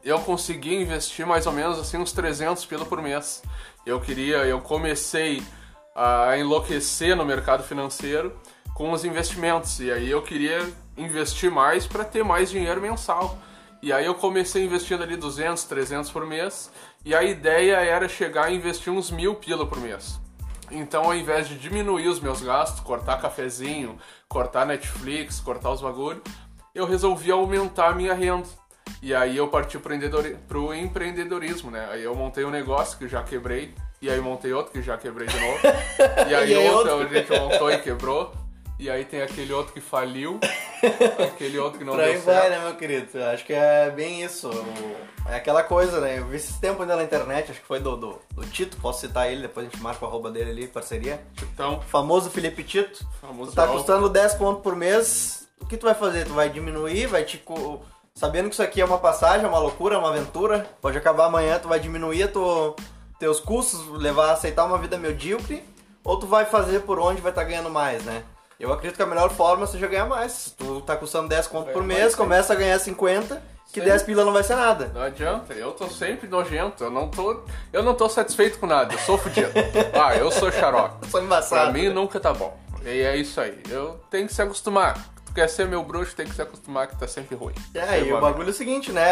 eu 0.04 0.20
consegui 0.20 0.76
investir 0.76 1.26
mais 1.26 1.48
ou 1.48 1.54
menos 1.54 1.80
assim 1.80 1.98
uns 1.98 2.12
300 2.12 2.66
pila 2.66 2.86
por 2.86 3.02
mês. 3.02 3.42
Eu 3.86 4.02
queria, 4.02 4.38
eu 4.46 4.60
comecei 4.60 5.42
a 5.96 6.38
enlouquecer 6.38 7.16
no 7.16 7.26
mercado 7.26 7.64
financeiro 7.64 8.38
com 8.74 8.92
os 8.92 9.06
investimentos 9.06 9.80
e 9.80 9.92
aí 9.92 10.10
eu 10.10 10.22
queria 10.22 10.68
investir 10.98 11.52
mais 11.52 11.88
para 11.88 12.04
ter 12.04 12.24
mais 12.24 12.50
dinheiro 12.50 12.82
mensal. 12.82 13.38
E 13.82 13.92
aí 13.92 14.06
eu 14.06 14.16
comecei 14.16 14.66
investindo 14.66 15.04
ali 15.04 15.16
200, 15.16 15.64
300 15.64 16.12
por 16.12 16.26
mês 16.26 16.72
e 17.06 17.14
a 17.16 17.24
ideia 17.24 17.76
era 17.78 18.08
chegar 18.10 18.46
a 18.46 18.52
investir 18.52 18.92
uns 18.92 19.12
mil 19.12 19.36
pila 19.36 19.66
por 19.66 19.80
mês. 19.80 20.20
Então, 20.72 21.04
ao 21.04 21.16
invés 21.16 21.48
de 21.48 21.58
diminuir 21.58 22.08
os 22.08 22.20
meus 22.20 22.42
gastos, 22.42 22.80
cortar 22.80 23.22
cafezinho, 23.22 23.98
cortar 24.28 24.66
Netflix, 24.66 25.40
cortar 25.40 25.72
os 25.72 25.82
bagulho, 25.82 26.22
eu 26.74 26.86
resolvi 26.86 27.30
aumentar 27.30 27.90
a 27.90 27.96
minha 27.96 28.14
renda. 28.14 28.48
E 29.06 29.14
aí 29.14 29.36
eu 29.36 29.50
parti 29.50 29.78
pro, 29.78 29.94
empreendedori- 29.94 30.38
pro 30.48 30.74
empreendedorismo, 30.74 31.70
né? 31.70 31.88
Aí 31.92 32.04
eu 32.04 32.16
montei 32.16 32.46
um 32.46 32.50
negócio 32.50 32.98
que 32.98 33.06
já 33.08 33.22
quebrei, 33.22 33.74
e 34.02 34.10
aí 34.10 34.20
montei 34.22 34.54
outro 34.54 34.72
que 34.72 34.82
já 34.82 34.98
quebrei 34.98 35.28
de 35.28 35.38
novo. 35.40 35.60
E 36.30 36.34
aí, 36.34 36.54
E 36.54 36.58
outro, 36.70 36.94
outro. 37.00 37.08
a 37.10 37.20
gente 37.20 37.30
montou 37.38 37.70
e 37.70 37.78
quebrou. 37.80 38.34
E 38.80 38.90
aí 38.90 39.04
tem 39.06 39.22
aquele 39.22 39.52
outro 39.54 39.74
que 39.74 39.82
faliu, 39.82 40.40
aquele 41.34 41.60
outro 41.60 41.80
que 41.80 41.86
não 41.86 41.94
Por 41.94 42.02
aí 42.04 42.14
deu 42.14 42.22
vai, 42.22 42.36
certo. 42.36 42.50
né, 42.52 42.60
meu 42.66 42.76
querido? 42.76 43.08
Eu 43.18 43.26
acho 43.30 43.46
que 43.46 43.54
é 43.54 43.90
bem 43.92 44.24
isso. 44.24 44.50
É 45.30 45.36
aquela 45.36 45.64
coisa, 45.64 46.00
né? 46.02 46.20
Eu 46.20 46.26
vi 46.26 46.38
esses 46.38 46.56
tempos 46.58 46.82
ainda 46.82 46.96
na 46.96 47.04
internet, 47.04 47.52
acho 47.52 47.62
que 47.62 47.68
foi 47.68 47.80
do, 47.80 47.96
do, 47.96 48.20
do 48.34 48.46
Tito, 48.48 48.76
posso 48.78 49.02
citar 49.02 49.30
ele, 49.32 49.42
depois 49.44 49.68
a 49.68 49.70
gente 49.70 49.82
marca 49.82 50.04
o 50.04 50.08
arroba 50.08 50.32
dele 50.32 50.52
ali, 50.52 50.68
parceria. 50.68 51.22
Então, 51.54 51.82
famoso 51.82 52.30
Felipe 52.30 52.64
Tito. 52.64 53.06
Famoso 53.22 53.52
Tu 53.52 53.56
tá 53.56 53.68
custando 53.68 54.10
10 54.10 54.34
pontos 54.36 54.64
por 54.64 54.76
mês, 54.76 55.48
o 55.62 55.66
que 55.66 55.78
tu 55.78 55.86
vai 55.86 55.94
fazer? 55.96 56.26
Tu 56.26 56.34
vai 56.34 56.50
diminuir, 56.50 57.06
vai 57.08 57.24
tipo. 57.24 57.82
Sabendo 58.16 58.48
que 58.48 58.54
isso 58.54 58.62
aqui 58.62 58.80
é 58.80 58.86
uma 58.86 59.00
passagem, 59.00 59.44
é 59.46 59.50
uma 59.50 59.58
loucura, 59.58 59.96
é 59.96 59.98
uma 59.98 60.10
aventura, 60.10 60.68
pode 60.80 60.96
acabar 60.98 61.26
amanhã, 61.26 61.58
tu 61.60 61.68
vai 61.68 61.80
diminuir 61.80 62.32
tu, 62.32 62.76
teus 63.18 63.40
custos, 63.40 63.88
levar 64.00 64.30
a 64.30 64.34
aceitar 64.34 64.66
uma 64.66 64.78
vida 64.78 64.98
medíocre, 64.98 65.64
ou 66.04 66.20
tu 66.20 66.28
vai 66.28 66.46
fazer 66.46 66.82
por 66.82 67.00
onde 67.00 67.22
vai 67.22 67.32
estar 67.32 67.44
ganhando 67.44 67.72
mais, 67.72 68.04
né? 68.04 68.24
Eu 68.60 68.72
acredito 68.72 68.98
que 68.98 69.02
a 69.04 69.08
melhor 69.08 69.32
forma 69.32 69.66
seja 69.66 69.88
ganhar 69.88 70.06
mais. 70.06 70.32
Se 70.32 70.52
tu 70.52 70.80
tá 70.82 70.96
custando 70.96 71.28
10 71.28 71.48
conto 71.48 71.72
por 71.72 71.82
mês, 71.84 72.00
mais, 72.02 72.16
começa 72.16 72.54
a 72.54 72.56
ganhar 72.56 72.78
50, 72.78 73.42
que 73.74 73.80
Sim. 73.82 73.86
10 73.88 74.04
pila 74.04 74.24
não 74.24 74.32
vai 74.32 74.44
ser 74.44 74.56
nada. 74.56 74.92
não 74.94 75.02
adianta, 75.02 75.52
eu 75.54 75.72
tô 75.72 75.90
sempre 75.90 76.28
nojento, 76.30 76.84
eu 76.84 76.92
não 76.92 77.08
tô, 77.10 77.42
eu 77.74 77.82
não 77.82 77.96
tô 77.96 78.08
satisfeito 78.08 78.60
com 78.60 78.68
nada, 78.68 78.94
eu 78.94 79.00
sou 79.00 79.18
fudido. 79.18 79.50
Ah, 80.00 80.16
eu 80.16 80.30
sou 80.32 80.52
xarope. 80.52 81.08
Só 81.08 81.18
Pra 81.18 81.22
embaçado. 81.26 81.74
mim 81.74 81.90
nunca 81.90 82.20
tá 82.20 82.32
bom. 82.32 82.56
E 82.86 83.02
é 83.02 83.16
isso 83.18 83.42
aí. 83.42 83.60
Eu 83.70 84.00
tenho 84.12 84.28
que 84.28 84.34
se 84.34 84.42
acostumar. 84.42 85.13
Tu 85.34 85.42
quer 85.42 85.50
ser 85.50 85.68
meu 85.68 85.84
bruxo, 85.84 86.16
tem 86.16 86.28
que 86.28 86.36
se 86.36 86.42
acostumar 86.44 86.86
que 86.86 86.96
tá 86.96 87.08
sempre 87.08 87.36
ruim. 87.36 87.56
É, 87.74 88.04
e 88.04 88.14
o 88.14 88.22
bagulho 88.22 88.50
é 88.50 88.52
o 88.52 88.54
seguinte, 88.54 88.92
né? 88.92 89.04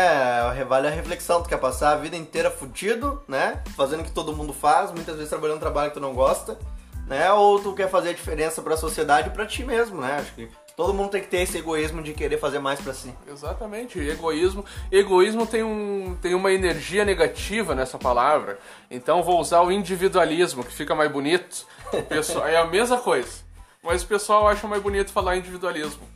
Vale 0.69 0.87
a 0.87 0.91
reflexão, 0.91 1.41
tu 1.41 1.49
quer 1.49 1.57
passar 1.57 1.93
a 1.93 1.95
vida 1.95 2.15
inteira 2.15 2.51
fudido, 2.51 3.23
né? 3.27 3.59
Fazendo 3.75 4.01
o 4.01 4.03
que 4.03 4.11
todo 4.11 4.31
mundo 4.31 4.53
faz, 4.53 4.91
muitas 4.91 5.15
vezes 5.15 5.29
trabalhando 5.29 5.57
um 5.57 5.61
trabalho 5.61 5.89
que 5.89 5.95
tu 5.95 5.99
não 5.99 6.13
gosta, 6.13 6.59
né? 7.07 7.33
Ou 7.33 7.59
tu 7.59 7.73
quer 7.73 7.89
fazer 7.89 8.09
a 8.09 8.13
diferença 8.13 8.61
pra 8.61 8.77
sociedade 8.77 9.29
e 9.29 9.31
pra 9.31 9.47
ti 9.47 9.63
mesmo, 9.63 9.99
né? 9.99 10.17
Acho 10.19 10.31
que 10.35 10.47
todo 10.77 10.93
mundo 10.93 11.09
tem 11.09 11.21
que 11.21 11.27
ter 11.27 11.41
esse 11.41 11.57
egoísmo 11.57 12.03
de 12.03 12.13
querer 12.13 12.37
fazer 12.37 12.59
mais 12.59 12.79
pra 12.79 12.93
si. 12.93 13.11
Exatamente, 13.27 13.97
egoísmo. 13.97 14.63
Egoísmo 14.91 15.47
tem, 15.47 15.63
um, 15.63 16.15
tem 16.21 16.35
uma 16.35 16.53
energia 16.53 17.03
negativa 17.03 17.73
nessa 17.73 17.97
palavra. 17.97 18.59
Então 18.91 19.23
vou 19.23 19.39
usar 19.39 19.61
o 19.61 19.71
individualismo, 19.71 20.63
que 20.63 20.71
fica 20.71 20.93
mais 20.93 21.11
bonito. 21.11 21.65
Pessoal, 22.07 22.47
é 22.47 22.57
a 22.57 22.67
mesma 22.67 22.99
coisa. 22.99 23.49
Mas 23.83 24.03
o 24.03 24.07
pessoal 24.07 24.47
acha 24.47 24.67
mais 24.67 24.81
bonito 24.81 25.11
falar 25.11 25.37
individualismo. 25.37 26.07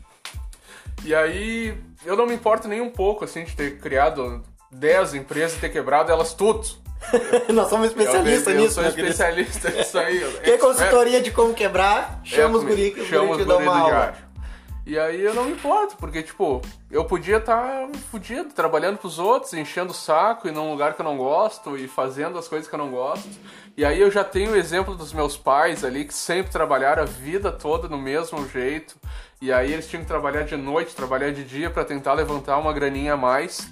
E 1.04 1.14
aí, 1.14 1.78
eu 2.06 2.16
não 2.16 2.26
me 2.26 2.34
importo 2.34 2.68
nem 2.68 2.82
um 2.82 2.90
pouco, 2.90 3.26
assim, 3.26 3.44
de 3.44 3.56
ter 3.56 3.80
criado 3.80 4.44
10 4.72 5.16
empresas 5.16 5.58
e 5.58 5.62
ter 5.62 5.70
quebrado 5.70 6.12
elas 6.12 6.34
tudo. 6.34 6.66
Nós 7.54 7.70
somos 7.70 7.88
especialistas 7.88 8.48
eu, 8.48 8.54
eu 8.54 8.62
nisso, 8.62 8.74
sou 8.76 8.84
meu 8.84 8.92
querido. 8.92 9.12
especialista 9.12 9.70
nisso 9.70 9.98
aí. 10.00 10.20
Quer 10.44 10.58
consultoria 10.58 11.22
de 11.22 11.32
como 11.32 11.54
quebrar? 11.54 12.22
Chama 12.24 12.56
É, 12.56 12.58
os 12.58 12.64
guri 12.64 12.92
que 12.92 13.06
chama 13.06 13.32
os 13.32 13.38
guri 13.38 13.52
uma 13.52 13.62
do 13.62 13.70
aula. 13.70 14.18
E 14.86 15.00
aí 15.00 15.20
eu 15.20 15.34
não 15.34 15.46
me 15.46 15.54
importo, 15.54 15.96
porque, 15.98 16.22
tipo, 16.22 16.62
eu 16.92 17.04
podia 17.06 17.38
estar 17.38 17.90
fudido, 18.12 18.54
trabalhando 18.54 18.98
pros 18.98 19.18
outros, 19.18 19.52
enchendo 19.54 19.92
o 19.92 19.96
saco 19.96 20.48
e 20.48 20.52
num 20.52 20.70
lugar 20.70 20.94
que 20.94 21.02
eu 21.02 21.04
não 21.04 21.18
gosto 21.18 21.76
e 21.76 21.88
fazendo 21.88 22.38
as 22.38 22.48
coisas 22.48 22.68
que 22.68 22.76
eu 22.76 22.80
não 22.80 22.92
gosto. 22.92 23.28
E 23.76 23.84
aí 23.84 24.00
eu 24.00 24.12
já 24.12 24.24
tenho 24.24 24.52
o 24.52 24.56
exemplo 24.56 24.96
dos 24.96 25.12
meus 25.12 25.36
pais 25.36 25.84
ali, 25.84 26.06
que 26.06 26.14
sempre 26.14 26.52
trabalharam 26.52 27.02
a 27.02 27.06
vida 27.06 27.52
toda 27.52 27.88
no 27.88 27.98
mesmo 27.98 28.48
jeito. 28.48 28.96
E 29.42 29.52
aí 29.52 29.74
eles 29.74 29.88
tinham 29.90 30.04
que 30.04 30.08
trabalhar 30.08 30.44
de 30.44 30.56
noite, 30.56 30.96
trabalhar 30.96 31.32
de 31.32 31.44
dia 31.44 31.70
pra 31.70 31.84
tentar 31.84 32.14
levantar 32.14 32.58
uma 32.58 32.72
graninha 32.72 33.14
a 33.14 33.18
mais. 33.18 33.68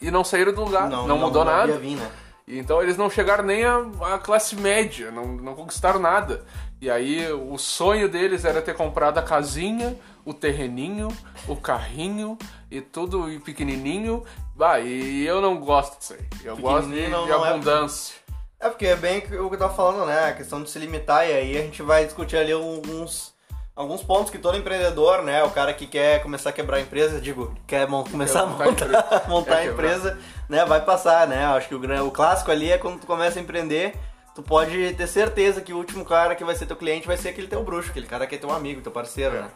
E 0.00 0.10
não 0.10 0.22
saíram 0.22 0.52
do 0.52 0.64
lugar, 0.64 0.88
não, 0.88 1.18
mudou 1.18 1.44
não 1.44 1.52
nada. 1.52 1.76
vir, 1.76 1.96
né? 1.96 2.10
Então 2.46 2.82
eles 2.82 2.96
não 2.96 3.08
chegaram 3.08 3.44
nem 3.44 3.64
à, 3.64 3.78
à 4.14 4.18
classe 4.18 4.56
média, 4.56 5.10
não, 5.10 5.26
não 5.26 5.54
conquistaram 5.54 6.00
nada. 6.00 6.44
E 6.80 6.90
aí 6.90 7.30
o 7.32 7.56
sonho 7.58 8.08
deles 8.08 8.44
era 8.44 8.60
ter 8.60 8.74
comprado 8.74 9.18
a 9.18 9.22
casinha, 9.22 9.96
o 10.24 10.32
terreninho, 10.34 11.08
o 11.48 11.56
carrinho 11.56 12.38
e 12.70 12.80
tudo 12.80 13.30
e 13.30 13.38
pequenininho. 13.38 14.24
Bah, 14.54 14.80
e 14.80 15.26
eu 15.26 15.40
não 15.40 15.56
gosto 15.58 15.98
disso 15.98 16.14
aí. 16.14 16.26
Eu 16.44 16.56
gosto 16.56 16.90
de, 16.90 17.08
não- 17.08 17.24
de 17.24 17.30
não 17.30 17.44
é- 17.46 17.50
abundância. 17.50 18.14
É 18.60 18.68
porque 18.68 18.86
é 18.86 18.94
bem 18.94 19.18
o 19.18 19.22
que 19.22 19.34
eu 19.34 19.58
tava 19.58 19.74
falando, 19.74 20.06
né? 20.06 20.28
A 20.28 20.32
questão 20.34 20.62
de 20.62 20.70
se 20.70 20.78
limitar, 20.78 21.26
e 21.28 21.32
aí 21.32 21.58
a 21.58 21.62
gente 21.62 21.82
vai 21.82 22.04
discutir 22.04 22.36
ali 22.36 22.52
alguns, 22.52 23.34
alguns 23.74 24.04
pontos 24.04 24.30
que 24.30 24.38
todo 24.38 24.56
empreendedor, 24.56 25.22
né? 25.22 25.42
O 25.42 25.50
cara 25.50 25.74
que 25.74 25.84
quer 25.84 26.22
começar 26.22 26.50
a 26.50 26.52
quebrar 26.52 26.76
a 26.76 26.80
empresa, 26.80 27.20
digo, 27.20 27.52
quer 27.66 27.88
começar 27.88 28.42
a 28.42 28.46
montar 28.46 28.86
a 29.24 29.28
montar, 29.28 29.56
a 29.56 29.66
empresa, 29.66 30.16
né? 30.48 30.64
Vai 30.64 30.80
passar, 30.80 31.26
né? 31.26 31.44
Acho 31.46 31.66
que 31.70 31.74
o, 31.74 32.06
o 32.06 32.10
clássico 32.12 32.52
ali 32.52 32.70
é 32.70 32.78
quando 32.78 33.00
tu 33.00 33.06
começa 33.06 33.40
a 33.40 33.42
empreender, 33.42 33.96
tu 34.34 34.42
pode 34.42 34.94
ter 34.94 35.06
certeza 35.06 35.60
que 35.60 35.72
o 35.72 35.76
último 35.76 36.04
cara 36.04 36.34
que 36.34 36.44
vai 36.44 36.54
ser 36.54 36.66
teu 36.66 36.76
cliente 36.76 37.06
vai 37.06 37.16
ser 37.16 37.30
aquele 37.30 37.46
teu 37.46 37.62
bruxo, 37.62 37.90
aquele 37.90 38.06
cara 38.06 38.26
que 38.26 38.34
é 38.34 38.38
teu 38.38 38.50
amigo, 38.50 38.80
teu 38.80 38.92
parceiro, 38.92 39.34
né? 39.34 39.50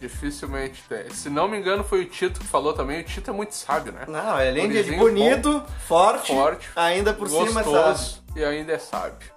Dificilmente 0.00 0.82
tem. 0.88 1.10
Se 1.10 1.30
não 1.30 1.48
me 1.48 1.58
engano, 1.58 1.84
foi 1.84 2.02
o 2.02 2.04
Tito 2.06 2.40
que 2.40 2.46
falou 2.46 2.72
também. 2.72 3.00
O 3.00 3.04
Tito 3.04 3.30
é 3.30 3.32
muito 3.32 3.54
sábio, 3.54 3.92
né? 3.92 4.04
Não, 4.08 4.36
além 4.36 4.68
de 4.68 4.74
Gurizinho 4.74 4.98
bonito, 4.98 5.64
forte, 5.86 6.32
Forte, 6.32 6.68
ainda 6.74 7.12
por 7.12 7.28
cima, 7.28 7.62
sabe? 7.62 7.64
Gostoso 7.64 8.22
e 8.34 8.44
ainda 8.44 8.72
é 8.72 8.78
sábio. 8.78 9.30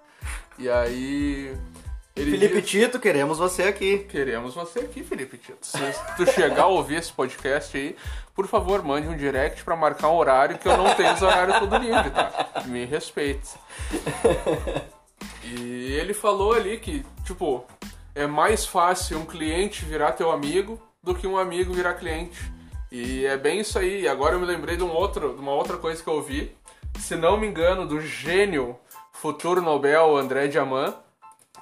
E 0.58 0.70
aí. 0.70 1.56
Ele 2.16 2.32
Felipe 2.32 2.62
diz- 2.62 2.70
Tito, 2.70 3.00
queremos 3.00 3.38
você 3.38 3.64
aqui. 3.64 4.00
Queremos 4.10 4.56
você 4.56 4.80
aqui, 4.80 5.04
Felipe 5.04 5.38
Tito. 5.38 5.58
Se 5.66 5.78
tu 6.16 6.26
chegar 6.32 6.64
a 6.64 6.68
ouvir 6.68 6.96
esse 6.96 7.12
podcast 7.12 7.76
aí, 7.78 7.96
por 8.34 8.48
favor, 8.48 8.82
mande 8.84 9.08
um 9.08 9.18
direct 9.18 9.64
pra 9.66 9.76
marcar 9.76 10.10
um 10.10 10.16
horário 10.16 10.58
que 10.58 10.68
eu 10.68 10.78
não 10.78 10.94
tenho 10.96 11.14
os 11.14 11.22
horários 11.22 11.60
todo 11.60 11.78
livre, 11.78 12.10
tá? 12.12 12.64
Me 12.68 12.86
respeite. 12.86 13.50
E 15.44 15.94
ele 15.94 16.14
falou 16.14 16.54
ali 16.54 16.78
que, 16.80 17.06
tipo, 17.26 17.66
é 18.14 18.26
mais 18.26 18.66
fácil 18.66 19.20
um 19.20 19.26
cliente 19.26 19.84
virar 19.86 20.14
teu 20.14 20.32
amigo 20.32 20.82
do 21.04 21.14
que 21.14 21.28
um 21.28 21.38
amigo 21.38 21.74
virar 21.74 21.96
cliente. 21.96 22.40
E 22.92 23.26
é 23.26 23.36
bem 23.38 23.60
isso 23.60 23.78
aí. 23.78 24.04
E 24.04 24.08
agora 24.08 24.36
eu 24.36 24.40
me 24.40 24.46
lembrei 24.46 24.78
de, 24.78 24.84
um 24.84 24.92
outro, 24.92 25.34
de 25.34 25.42
uma 25.42 25.52
outra 25.52 25.76
coisa 25.78 26.02
que 26.02 26.08
eu 26.10 26.14
ouvi. 26.14 26.56
Se 26.98 27.16
não 27.16 27.38
me 27.38 27.46
engano, 27.46 27.86
do 27.86 28.00
gênio 28.00 28.78
futuro 29.12 29.62
Nobel 29.62 30.16
André 30.16 30.48
Diamant. 30.48 30.96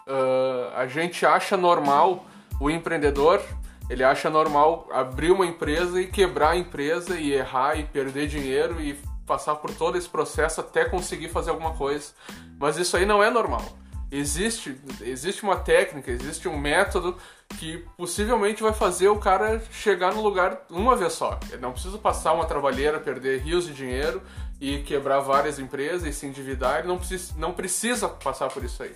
Ah, 0.08 0.82
a 0.82 0.88
gente 0.88 1.26
acha 1.26 1.56
normal 1.56 2.26
o 2.60 2.70
empreendedor, 2.70 3.42
ele 3.90 4.04
acha 4.04 4.30
normal 4.30 4.88
abrir 4.92 5.32
uma 5.32 5.46
empresa 5.46 6.02
e 6.02 6.08
quebrar 6.08 6.52
a 6.52 6.58
empresa 6.58 7.20
e 7.20 7.34
errar 7.34 7.78
e 7.78 7.84
perder 7.84 8.28
dinheiro 8.28 8.82
e 8.82 8.98
passar 9.26 9.56
por 9.56 9.72
todo 9.72 9.98
esse 9.98 10.08
processo 10.08 10.62
até 10.62 10.86
conseguir 10.86 11.30
fazer 11.30 11.52
alguma 11.52 11.74
coisa. 11.74 12.12
Mas 12.60 12.78
isso 12.78 12.96
aí 12.96 13.06
não 13.06 13.24
é 13.24 13.30
normal. 13.30 13.64
Existe, 14.12 14.80
existe 15.02 15.44
uma 15.44 15.56
técnica, 15.56 16.12
existe 16.12 16.48
um 16.48 16.58
método 16.58 17.18
que 17.58 17.84
possivelmente 17.98 18.62
vai 18.62 18.72
fazer 18.72 19.08
o 19.08 19.18
cara 19.18 19.62
chegar 19.72 20.14
no 20.14 20.22
lugar 20.22 20.62
uma 20.70 20.96
vez 20.96 21.14
só. 21.14 21.40
Ele 21.52 21.62
não 21.62 21.72
precisa 21.72 21.98
passar 21.98 22.34
uma 22.34 22.46
trabalheira, 22.46 23.00
perder 23.00 23.42
rios 23.42 23.66
de 23.66 23.74
dinheiro 23.74 24.22
e 24.60 24.80
quebrar 24.80 25.20
várias 25.20 25.60
empresas 25.60 26.08
e 26.08 26.14
se 26.14 26.26
endividar, 26.26 26.80
ele 26.80 26.88
não 26.88 26.98
precisa, 26.98 27.34
não 27.38 27.54
precisa 27.54 28.08
passar 28.08 28.50
por 28.50 28.64
isso 28.64 28.82
aí. 28.82 28.96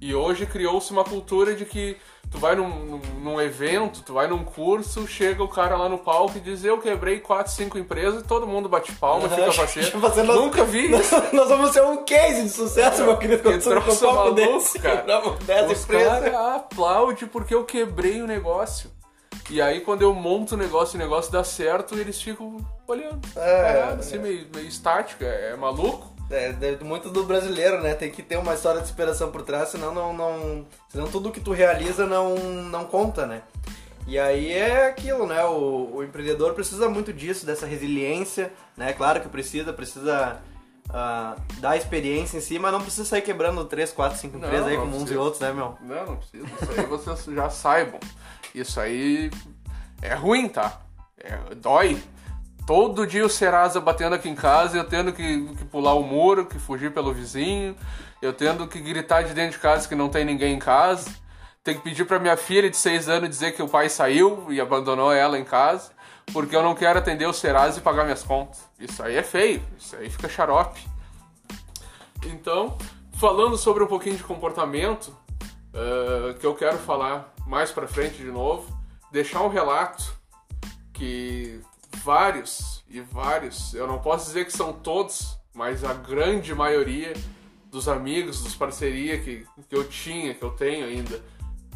E 0.00 0.14
hoje 0.14 0.44
criou-se 0.44 0.90
uma 0.90 1.04
cultura 1.04 1.54
de 1.54 1.64
que 1.64 1.96
tu 2.30 2.38
vai 2.38 2.56
num, 2.56 3.00
num, 3.22 3.40
evento, 3.40 4.02
tu 4.02 4.12
vai 4.12 4.26
num 4.26 4.44
curso, 4.44 5.06
chega 5.06 5.42
o 5.42 5.48
cara 5.48 5.76
lá 5.76 5.88
no 5.88 5.98
palco 5.98 6.36
e 6.36 6.40
diz 6.40 6.64
eu 6.64 6.78
quebrei 6.78 7.20
4, 7.20 7.52
5 7.52 7.78
empresas 7.78 8.22
e 8.22 8.26
todo 8.26 8.46
mundo 8.46 8.68
bate 8.68 8.92
palma, 8.92 9.28
fica 9.28 9.52
parceiro. 9.54 9.98
Nunca 10.24 10.64
vi 10.64 10.90
isso. 10.92 11.14
Nós, 11.32 11.48
vamos 11.48 11.70
ser 11.70 11.82
um 11.84 12.04
case 12.04 12.42
de 12.42 12.48
sucesso, 12.48 13.04
meu 13.04 13.16
querido, 13.16 13.42
com 13.42 13.50
um 13.50 14.14
maluco, 14.14 14.34
desse. 14.34 14.78
cara. 14.78 15.04
Os 15.70 15.84
caras 15.84 16.34
aplaudem 16.34 17.28
porque 17.28 17.54
eu 17.54 17.64
quebrei 17.64 18.20
o 18.20 18.26
negócio. 18.26 18.90
E 19.50 19.60
aí 19.60 19.80
quando 19.80 20.02
eu 20.02 20.14
monto 20.14 20.54
o 20.54 20.58
negócio 20.58 20.96
e 20.96 21.00
o 21.00 21.02
negócio 21.02 21.30
dá 21.30 21.44
certo, 21.44 21.94
eles 21.96 22.20
ficam 22.20 22.64
olhando. 22.86 23.20
É, 23.36 23.62
parado, 23.62 24.00
assim, 24.00 24.16
é. 24.16 24.18
meio, 24.18 24.46
meio 24.54 24.66
estático, 24.66 25.24
é, 25.24 25.52
é 25.52 25.56
maluco. 25.56 26.12
É, 26.30 26.82
muito 26.82 27.10
do 27.10 27.24
brasileiro, 27.24 27.82
né? 27.82 27.94
Tem 27.94 28.10
que 28.10 28.22
ter 28.22 28.38
uma 28.38 28.54
história 28.54 28.80
de 28.80 28.86
inspiração 28.86 29.30
por 29.30 29.42
trás, 29.42 29.68
senão 29.68 29.92
não, 29.92 30.12
não, 30.12 30.66
senão 30.88 31.06
tudo 31.06 31.30
que 31.30 31.40
tu 31.40 31.52
realiza 31.52 32.06
não, 32.06 32.34
não 32.34 32.86
conta, 32.86 33.26
né? 33.26 33.42
E 34.06 34.18
aí 34.18 34.52
é 34.52 34.86
aquilo, 34.86 35.26
né? 35.26 35.44
O, 35.44 35.96
o 35.96 36.04
empreendedor 36.04 36.54
precisa 36.54 36.88
muito 36.88 37.12
disso, 37.12 37.46
dessa 37.46 37.66
resiliência, 37.66 38.52
né? 38.76 38.92
Claro 38.92 39.20
que 39.20 39.28
precisa, 39.28 39.72
precisa 39.72 40.40
uh, 40.88 41.40
dar 41.58 41.76
experiência 41.76 42.36
em 42.36 42.40
si, 42.40 42.58
mas 42.58 42.72
não 42.72 42.80
precisa 42.80 43.04
sair 43.04 43.22
quebrando 43.22 43.64
3, 43.64 43.92
4, 43.92 44.18
5 44.18 44.36
empresas 44.36 44.66
aí 44.66 44.76
como 44.76 44.96
uns 44.96 45.10
e 45.10 45.16
outros, 45.16 45.40
né, 45.40 45.52
meu? 45.52 45.76
Não, 45.80 46.06
não 46.06 46.16
precisa. 46.16 46.44
Isso 46.44 46.80
aí 46.80 46.86
vocês 46.86 47.24
já 47.24 47.50
saibam. 47.50 48.00
Isso 48.54 48.78
aí 48.78 49.30
é 50.00 50.14
ruim, 50.14 50.48
tá? 50.48 50.80
É, 51.18 51.54
dói. 51.56 52.00
Todo 52.66 53.06
dia 53.06 53.26
o 53.26 53.28
Serasa 53.28 53.80
batendo 53.80 54.14
aqui 54.14 54.28
em 54.28 54.34
casa, 54.34 54.76
eu 54.78 54.84
tendo 54.84 55.12
que, 55.12 55.44
que, 55.54 55.64
pular 55.64 55.94
o 55.94 56.02
muro, 56.02 56.46
que 56.46 56.58
fugir 56.58 56.92
pelo 56.92 57.12
vizinho, 57.12 57.76
eu 58.22 58.32
tendo 58.32 58.66
que 58.66 58.80
gritar 58.80 59.22
de 59.22 59.34
dentro 59.34 59.52
de 59.52 59.58
casa 59.58 59.86
que 59.86 59.94
não 59.94 60.08
tem 60.08 60.24
ninguém 60.24 60.54
em 60.54 60.58
casa, 60.58 61.10
tenho 61.62 61.78
que 61.78 61.84
pedir 61.84 62.06
para 62.06 62.18
minha 62.18 62.36
filha 62.36 62.70
de 62.70 62.76
6 62.76 63.08
anos 63.08 63.28
dizer 63.28 63.52
que 63.52 63.62
o 63.62 63.68
pai 63.68 63.90
saiu 63.90 64.46
e 64.50 64.60
abandonou 64.60 65.12
ela 65.12 65.38
em 65.38 65.44
casa, 65.44 65.90
porque 66.32 66.56
eu 66.56 66.62
não 66.62 66.74
quero 66.74 66.98
atender 66.98 67.26
o 67.26 67.34
Serasa 67.34 67.78
e 67.78 67.82
pagar 67.82 68.04
minhas 68.04 68.22
contas. 68.22 68.64
Isso 68.78 69.02
aí 69.02 69.16
é 69.16 69.22
feio, 69.22 69.62
isso 69.78 69.96
aí 69.96 70.08
fica 70.08 70.28
xarope. 70.28 70.80
Então, 72.24 72.78
falando 73.18 73.58
sobre 73.58 73.84
um 73.84 73.86
pouquinho 73.86 74.16
de 74.16 74.22
comportamento, 74.22 75.08
uh, 75.74 76.32
que 76.38 76.46
eu 76.46 76.54
quero 76.54 76.78
falar 76.78 77.33
mais 77.46 77.70
para 77.70 77.86
frente 77.86 78.16
de 78.16 78.30
novo, 78.30 78.76
deixar 79.10 79.42
um 79.42 79.48
relato 79.48 80.16
que 80.92 81.60
vários 82.02 82.84
e 82.88 83.00
vários, 83.00 83.74
eu 83.74 83.86
não 83.86 83.98
posso 83.98 84.26
dizer 84.26 84.44
que 84.44 84.52
são 84.52 84.72
todos, 84.72 85.38
mas 85.52 85.84
a 85.84 85.94
grande 85.94 86.54
maioria 86.54 87.12
dos 87.70 87.88
amigos, 87.88 88.42
dos 88.42 88.54
parceria 88.54 89.20
que, 89.20 89.46
que 89.68 89.76
eu 89.76 89.84
tinha, 89.88 90.34
que 90.34 90.42
eu 90.42 90.50
tenho 90.50 90.86
ainda, 90.86 91.20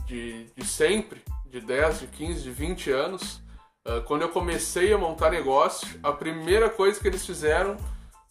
de, 0.06 0.46
de 0.56 0.66
sempre, 0.66 1.22
de 1.46 1.60
10, 1.60 2.00
de 2.00 2.06
15, 2.06 2.42
de 2.42 2.50
20 2.50 2.90
anos, 2.90 3.42
uh, 3.86 4.02
quando 4.06 4.22
eu 4.22 4.28
comecei 4.28 4.92
a 4.92 4.98
montar 4.98 5.30
negócio, 5.30 5.88
a 6.02 6.12
primeira 6.12 6.70
coisa 6.70 7.00
que 7.00 7.08
eles 7.08 7.26
fizeram 7.26 7.76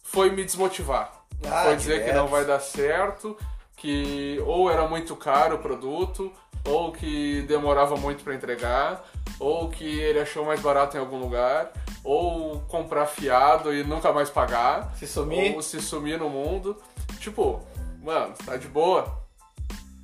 foi 0.02 0.30
me 0.30 0.44
desmotivar. 0.44 1.12
Ah, 1.46 1.64
foi 1.64 1.76
dizer 1.76 2.00
que, 2.00 2.06
que 2.06 2.12
não 2.12 2.26
vai 2.26 2.44
dar 2.44 2.60
certo, 2.60 3.36
que 3.76 4.42
ou 4.44 4.70
era 4.70 4.88
muito 4.88 5.14
caro 5.14 5.56
o 5.56 5.58
produto, 5.58 6.32
ou 6.68 6.92
que 6.92 7.42
demorava 7.42 7.96
muito 7.96 8.22
para 8.22 8.34
entregar, 8.34 9.04
ou 9.38 9.68
que 9.68 10.00
ele 10.00 10.20
achou 10.20 10.44
mais 10.44 10.60
barato 10.60 10.96
em 10.96 11.00
algum 11.00 11.18
lugar, 11.18 11.70
ou 12.04 12.60
comprar 12.68 13.06
fiado 13.06 13.72
e 13.72 13.82
nunca 13.82 14.12
mais 14.12 14.30
pagar, 14.30 14.92
se 14.96 15.06
sumir, 15.06 15.54
ou 15.54 15.62
se 15.62 15.80
sumir 15.80 16.18
no 16.18 16.28
mundo. 16.28 16.76
Tipo, 17.18 17.60
mano, 18.02 18.34
tá 18.44 18.56
de 18.56 18.68
boa. 18.68 19.18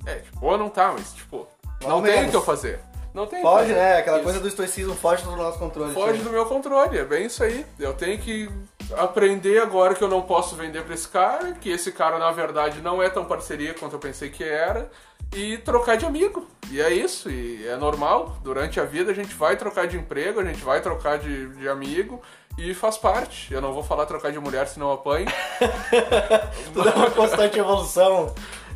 É, 0.05 0.15
de 0.15 0.31
boa 0.31 0.57
não 0.57 0.69
tá, 0.69 0.91
mas 0.91 1.13
tipo, 1.13 1.47
não, 1.81 2.01
tem 2.01 2.27
o 2.27 2.29
que 2.29 2.35
eu 2.35 2.41
fazer. 2.41 2.79
Não 3.13 3.25
tem 3.25 3.41
Foge, 3.41 3.71
né? 3.71 3.99
Aquela 3.99 4.17
isso. 4.17 4.25
coisa 4.25 4.39
do 4.41 4.47
estoicismo 4.47 4.93
foge 4.93 5.23
do 5.23 5.35
nosso 5.37 5.57
controle. 5.57 5.93
Foge 5.93 6.21
do 6.21 6.29
meu 6.29 6.45
controle, 6.45 6.97
é 6.97 7.05
bem 7.05 7.27
isso 7.27 7.43
aí. 7.43 7.65
Eu 7.79 7.93
tenho 7.93 8.19
que 8.19 8.49
aprender 8.97 9.59
agora 9.59 9.95
que 9.95 10.03
eu 10.03 10.09
não 10.09 10.21
posso 10.21 10.55
vender 10.55 10.83
pra 10.83 10.93
esse 10.93 11.07
cara, 11.07 11.53
que 11.53 11.69
esse 11.69 11.93
cara 11.93 12.19
na 12.19 12.31
verdade 12.31 12.81
não 12.81 13.01
é 13.01 13.09
tão 13.09 13.23
parceria 13.23 13.73
quanto 13.73 13.93
eu 13.93 13.99
pensei 13.99 14.29
que 14.29 14.43
era, 14.43 14.91
e 15.33 15.57
trocar 15.59 15.97
de 15.97 16.05
amigo. 16.05 16.47
E 16.71 16.81
é 16.81 16.91
isso, 16.93 17.29
e 17.29 17.67
é 17.67 17.75
normal. 17.75 18.37
Durante 18.43 18.79
a 18.79 18.85
vida 18.85 19.11
a 19.11 19.15
gente 19.15 19.33
vai 19.33 19.55
trocar 19.55 19.87
de 19.87 19.97
emprego, 19.97 20.39
a 20.39 20.43
gente 20.43 20.63
vai 20.63 20.81
trocar 20.81 21.17
de, 21.17 21.49
de 21.55 21.69
amigo 21.69 22.21
e 22.57 22.73
faz 22.73 22.97
parte. 22.97 23.53
Eu 23.53 23.61
não 23.61 23.73
vou 23.73 23.83
falar 23.83 24.05
trocar 24.05 24.31
de 24.31 24.39
mulher, 24.39 24.67
senão 24.67 24.91
apanho. 24.91 25.27
Tudo 26.73 26.89
é 26.89 26.93
uma 26.93 27.11
constante 27.11 27.59
evolução. 27.59 28.33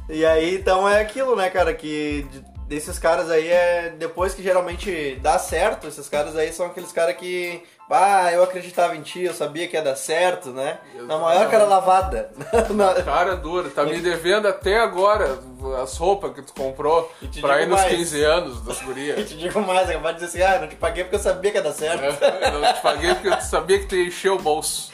E 0.09 0.25
aí, 0.25 0.55
então 0.55 0.87
é 0.87 1.01
aquilo, 1.01 1.35
né, 1.35 1.49
cara, 1.49 1.73
que 1.73 2.27
desses 2.67 2.99
caras 2.99 3.29
aí 3.29 3.47
é 3.47 3.93
depois 3.97 4.33
que 4.33 4.43
geralmente 4.43 5.15
dá 5.21 5.39
certo, 5.39 5.87
esses 5.87 6.07
caras 6.07 6.35
aí 6.35 6.53
são 6.53 6.67
aqueles 6.67 6.91
caras 6.91 7.15
que, 7.15 7.63
ah, 7.89 8.31
eu 8.31 8.43
acreditava 8.43 8.95
em 8.95 9.01
ti, 9.01 9.23
eu 9.23 9.33
sabia 9.33 9.67
que 9.67 9.75
ia 9.75 9.81
dar 9.81 9.95
certo, 9.95 10.51
né? 10.51 10.77
Na 11.07 11.17
maior 11.17 11.49
cara 11.49 11.65
lavada. 11.65 12.29
cara 13.03 13.35
dura, 13.35 13.69
tá 13.69 13.83
me 13.83 13.99
devendo 13.99 14.47
até 14.47 14.79
agora 14.79 15.39
as 15.81 15.97
roupas 15.97 16.33
que 16.33 16.43
tu 16.43 16.53
comprou 16.53 17.11
pra 17.41 17.61
ir 17.61 17.67
nos 17.67 17.79
mais. 17.79 17.95
15 17.95 18.23
anos 18.23 18.61
das 18.61 18.79
gurias. 18.81 19.17
e 19.19 19.23
te 19.23 19.37
digo 19.37 19.59
mais, 19.61 19.89
acabar 19.89 20.11
de 20.11 20.19
dizer 20.19 20.43
assim, 20.43 20.55
ah, 20.55 20.61
não 20.61 20.67
te 20.67 20.75
paguei 20.75 21.03
porque 21.03 21.15
eu 21.15 21.19
sabia 21.19 21.51
que 21.51 21.57
ia 21.57 21.63
dar 21.63 21.73
certo. 21.73 22.23
É, 22.23 22.51
não 22.51 22.73
te 22.73 22.81
paguei 22.81 23.13
porque 23.15 23.27
eu 23.29 23.41
sabia 23.41 23.79
que 23.79 23.85
tu 23.87 23.95
ia 23.95 24.07
encher 24.07 24.31
o 24.31 24.37
bolso. 24.37 24.91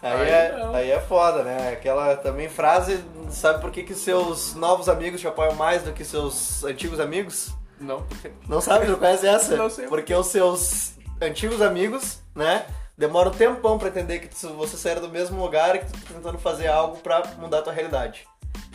Aí, 0.00 0.12
aí, 0.12 0.28
é, 0.30 0.70
aí 0.74 0.90
é 0.92 1.00
foda, 1.00 1.42
né? 1.42 1.72
Aquela 1.72 2.16
também 2.16 2.48
frase, 2.48 3.04
sabe 3.30 3.60
por 3.60 3.70
que, 3.70 3.82
que 3.82 3.94
seus 3.94 4.54
novos 4.54 4.88
amigos 4.88 5.20
te 5.20 5.26
apoiam 5.26 5.54
mais 5.54 5.82
do 5.82 5.92
que 5.92 6.04
seus 6.04 6.64
antigos 6.64 6.98
amigos? 7.00 7.50
Não. 7.80 8.06
Não 8.48 8.60
sabe? 8.60 8.86
Não 8.86 8.96
conhece 8.96 9.26
essa? 9.26 9.56
Não 9.56 9.68
sei. 9.68 9.86
Porque 9.86 10.14
os 10.14 10.26
seus 10.28 10.97
antigos 11.20 11.60
amigos, 11.60 12.20
né? 12.34 12.66
Demora 12.96 13.28
um 13.28 13.32
tempão 13.32 13.78
pra 13.78 13.88
entender 13.88 14.18
que 14.18 14.34
você 14.34 14.76
saiu 14.76 15.00
do 15.00 15.08
mesmo 15.08 15.40
lugar 15.40 15.76
e 15.76 15.78
que 15.78 15.86
tu 15.86 15.92
tá 15.92 16.14
tentando 16.14 16.38
fazer 16.38 16.66
algo 16.66 16.96
pra 16.98 17.22
mudar 17.38 17.60
a 17.60 17.62
tua 17.62 17.72
realidade. 17.72 18.26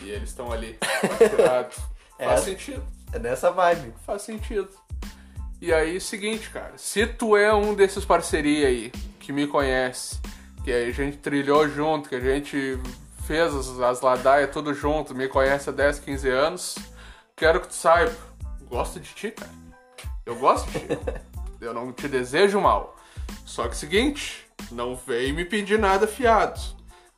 E 0.02 0.08
eles 0.08 0.30
estão 0.30 0.50
ali. 0.50 0.78
é, 2.18 2.24
Faz 2.24 2.40
sentido. 2.40 2.82
É 3.12 3.18
nessa 3.18 3.50
vibe. 3.50 3.92
Faz 4.06 4.22
sentido. 4.22 4.70
E 5.60 5.72
aí, 5.72 6.00
seguinte, 6.00 6.48
cara. 6.50 6.72
Se 6.76 7.06
tu 7.06 7.36
é 7.36 7.54
um 7.54 7.74
desses 7.74 8.04
parceria 8.04 8.68
aí, 8.68 8.90
que 9.20 9.32
me 9.32 9.46
conhece, 9.46 10.20
que 10.64 10.72
a 10.72 10.90
gente 10.90 11.18
trilhou 11.18 11.68
junto, 11.68 12.08
que 12.08 12.14
a 12.14 12.20
gente 12.20 12.78
fez 13.26 13.54
as, 13.54 13.78
as 13.80 14.00
ladaias 14.00 14.50
tudo 14.50 14.72
junto, 14.74 15.14
me 15.14 15.28
conhece 15.28 15.68
há 15.68 15.72
10, 15.72 15.98
15 16.00 16.28
anos. 16.30 16.78
Quero 17.36 17.60
que 17.60 17.68
tu 17.68 17.74
saiba, 17.74 18.14
gosto 18.68 18.98
de 19.00 19.12
ti, 19.14 19.30
cara. 19.30 19.52
Eu 20.24 20.36
gosto 20.36 20.70
de 20.70 20.80
ti. 20.80 20.86
Eu 21.64 21.74
não 21.74 21.92
te 21.92 22.08
desejo 22.08 22.60
mal. 22.60 22.96
Só 23.44 23.68
que 23.68 23.76
seguinte, 23.76 24.46
não 24.70 24.94
vem 24.96 25.32
me 25.32 25.44
pedir 25.44 25.78
nada 25.78 26.06
fiado. 26.06 26.60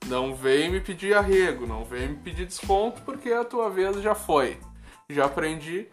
Não 0.06 0.35
vem 0.35 0.70
me 0.70 0.80
pedir 0.80 1.14
arrego, 1.14 1.66
não 1.66 1.85
vem 1.85 2.09
me 2.09 2.16
pedir 2.16 2.46
desconto, 2.46 3.02
porque 3.02 3.32
a 3.32 3.44
tua 3.44 3.68
vez 3.70 4.00
já 4.00 4.14
foi. 4.14 4.59
Já 5.11 5.24
aprendi 5.24 5.87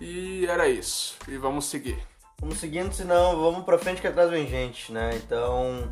e 0.00 0.46
era 0.46 0.68
isso. 0.68 1.16
E 1.26 1.36
vamos 1.36 1.64
seguir. 1.64 1.98
Vamos 2.40 2.58
seguindo, 2.58 2.92
senão 2.92 3.40
vamos 3.40 3.64
pra 3.64 3.78
frente 3.78 4.00
que 4.00 4.06
atrás 4.06 4.30
vem 4.30 4.46
gente, 4.46 4.92
né? 4.92 5.10
Então, 5.16 5.88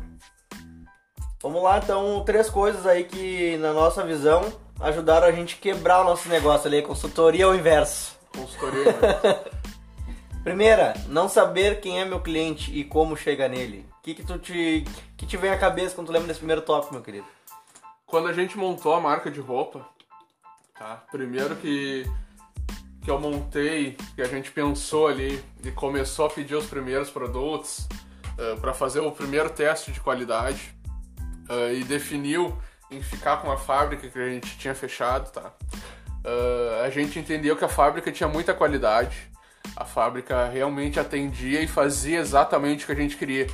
Vamos 1.41 1.63
lá, 1.63 1.79
então, 1.79 2.23
três 2.23 2.51
coisas 2.51 2.85
aí 2.85 3.03
que, 3.03 3.57
na 3.57 3.73
nossa 3.73 4.03
visão, 4.03 4.53
ajudaram 4.79 5.25
a 5.25 5.31
gente 5.31 5.55
quebrar 5.55 6.01
o 6.01 6.03
nosso 6.03 6.29
negócio 6.29 6.67
ali, 6.67 6.83
consultoria 6.83 7.45
ao 7.45 7.55
inverso. 7.55 8.15
Consultoria 8.31 8.83
ao 8.83 8.89
inverso. 8.91 9.49
Primeira, 10.43 10.95
não 11.07 11.29
saber 11.29 11.81
quem 11.81 12.01
é 12.01 12.05
meu 12.05 12.19
cliente 12.19 12.75
e 12.75 12.83
como 12.83 13.15
chega 13.15 13.47
nele. 13.47 13.85
O 13.99 14.01
que, 14.01 14.15
que 14.15 14.23
tu 14.23 14.39
te, 14.39 14.83
que 15.15 15.23
te 15.27 15.37
vem 15.37 15.51
à 15.51 15.57
cabeça 15.57 15.93
quando 15.93 16.07
tu 16.07 16.13
lembra 16.13 16.27
desse 16.27 16.39
primeiro 16.39 16.63
tópico, 16.63 16.93
meu 16.93 17.03
querido? 17.03 17.27
Quando 18.07 18.27
a 18.27 18.33
gente 18.33 18.57
montou 18.57 18.95
a 18.95 18.99
marca 18.99 19.29
de 19.29 19.39
roupa, 19.39 19.87
tá? 20.77 21.03
Primeiro 21.11 21.55
que, 21.57 22.07
que 23.03 23.11
eu 23.11 23.19
montei, 23.19 23.95
que 24.15 24.21
a 24.23 24.25
gente 24.25 24.51
pensou 24.51 25.07
ali 25.07 25.43
e 25.63 25.71
começou 25.71 26.25
a 26.25 26.29
pedir 26.31 26.55
os 26.55 26.65
primeiros 26.65 27.11
produtos 27.11 27.87
uh, 28.39 28.41
eh, 28.41 28.55
para 28.59 28.73
fazer 28.73 28.99
o 28.99 29.11
primeiro 29.11 29.51
teste 29.51 29.91
de 29.91 29.99
qualidade 29.99 30.73
uh, 31.47 31.71
e 31.71 31.83
definiu 31.83 32.57
em 32.89 32.99
ficar 33.03 33.37
com 33.37 33.51
a 33.51 33.57
fábrica 33.57 34.09
que 34.09 34.17
a 34.17 34.29
gente 34.29 34.57
tinha 34.57 34.73
fechado, 34.73 35.31
tá? 35.31 35.53
Uh, 36.25 36.83
a 36.83 36.89
gente 36.89 37.19
entendeu 37.19 37.55
que 37.55 37.63
a 37.63 37.69
fábrica 37.69 38.11
tinha 38.11 38.27
muita 38.27 38.55
qualidade, 38.55 39.30
a 39.75 39.85
fábrica 39.85 40.47
realmente 40.47 40.99
atendia 40.99 41.61
e 41.61 41.67
fazia 41.67 42.19
exatamente 42.19 42.83
o 42.83 42.87
que 42.87 42.93
a 42.93 42.95
gente 42.95 43.17
queria, 43.17 43.47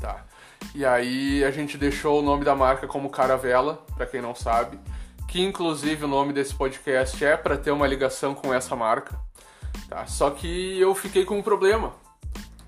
tá? 0.00 0.24
E 0.74 0.84
aí 0.84 1.44
a 1.44 1.50
gente 1.50 1.78
deixou 1.78 2.18
o 2.18 2.22
nome 2.22 2.44
da 2.44 2.54
marca 2.54 2.86
como 2.86 3.08
Caravela, 3.08 3.84
para 3.96 4.06
quem 4.06 4.20
não 4.20 4.34
sabe, 4.34 4.78
que 5.28 5.40
inclusive 5.40 6.04
o 6.04 6.08
nome 6.08 6.32
desse 6.32 6.54
podcast 6.54 7.24
é 7.24 7.36
para 7.36 7.56
ter 7.56 7.70
uma 7.70 7.86
ligação 7.86 8.34
com 8.34 8.52
essa 8.52 8.76
marca. 8.76 9.18
Tá? 9.88 10.06
Só 10.06 10.30
que 10.30 10.78
eu 10.78 10.94
fiquei 10.94 11.24
com 11.24 11.38
um 11.38 11.42
problema. 11.42 11.94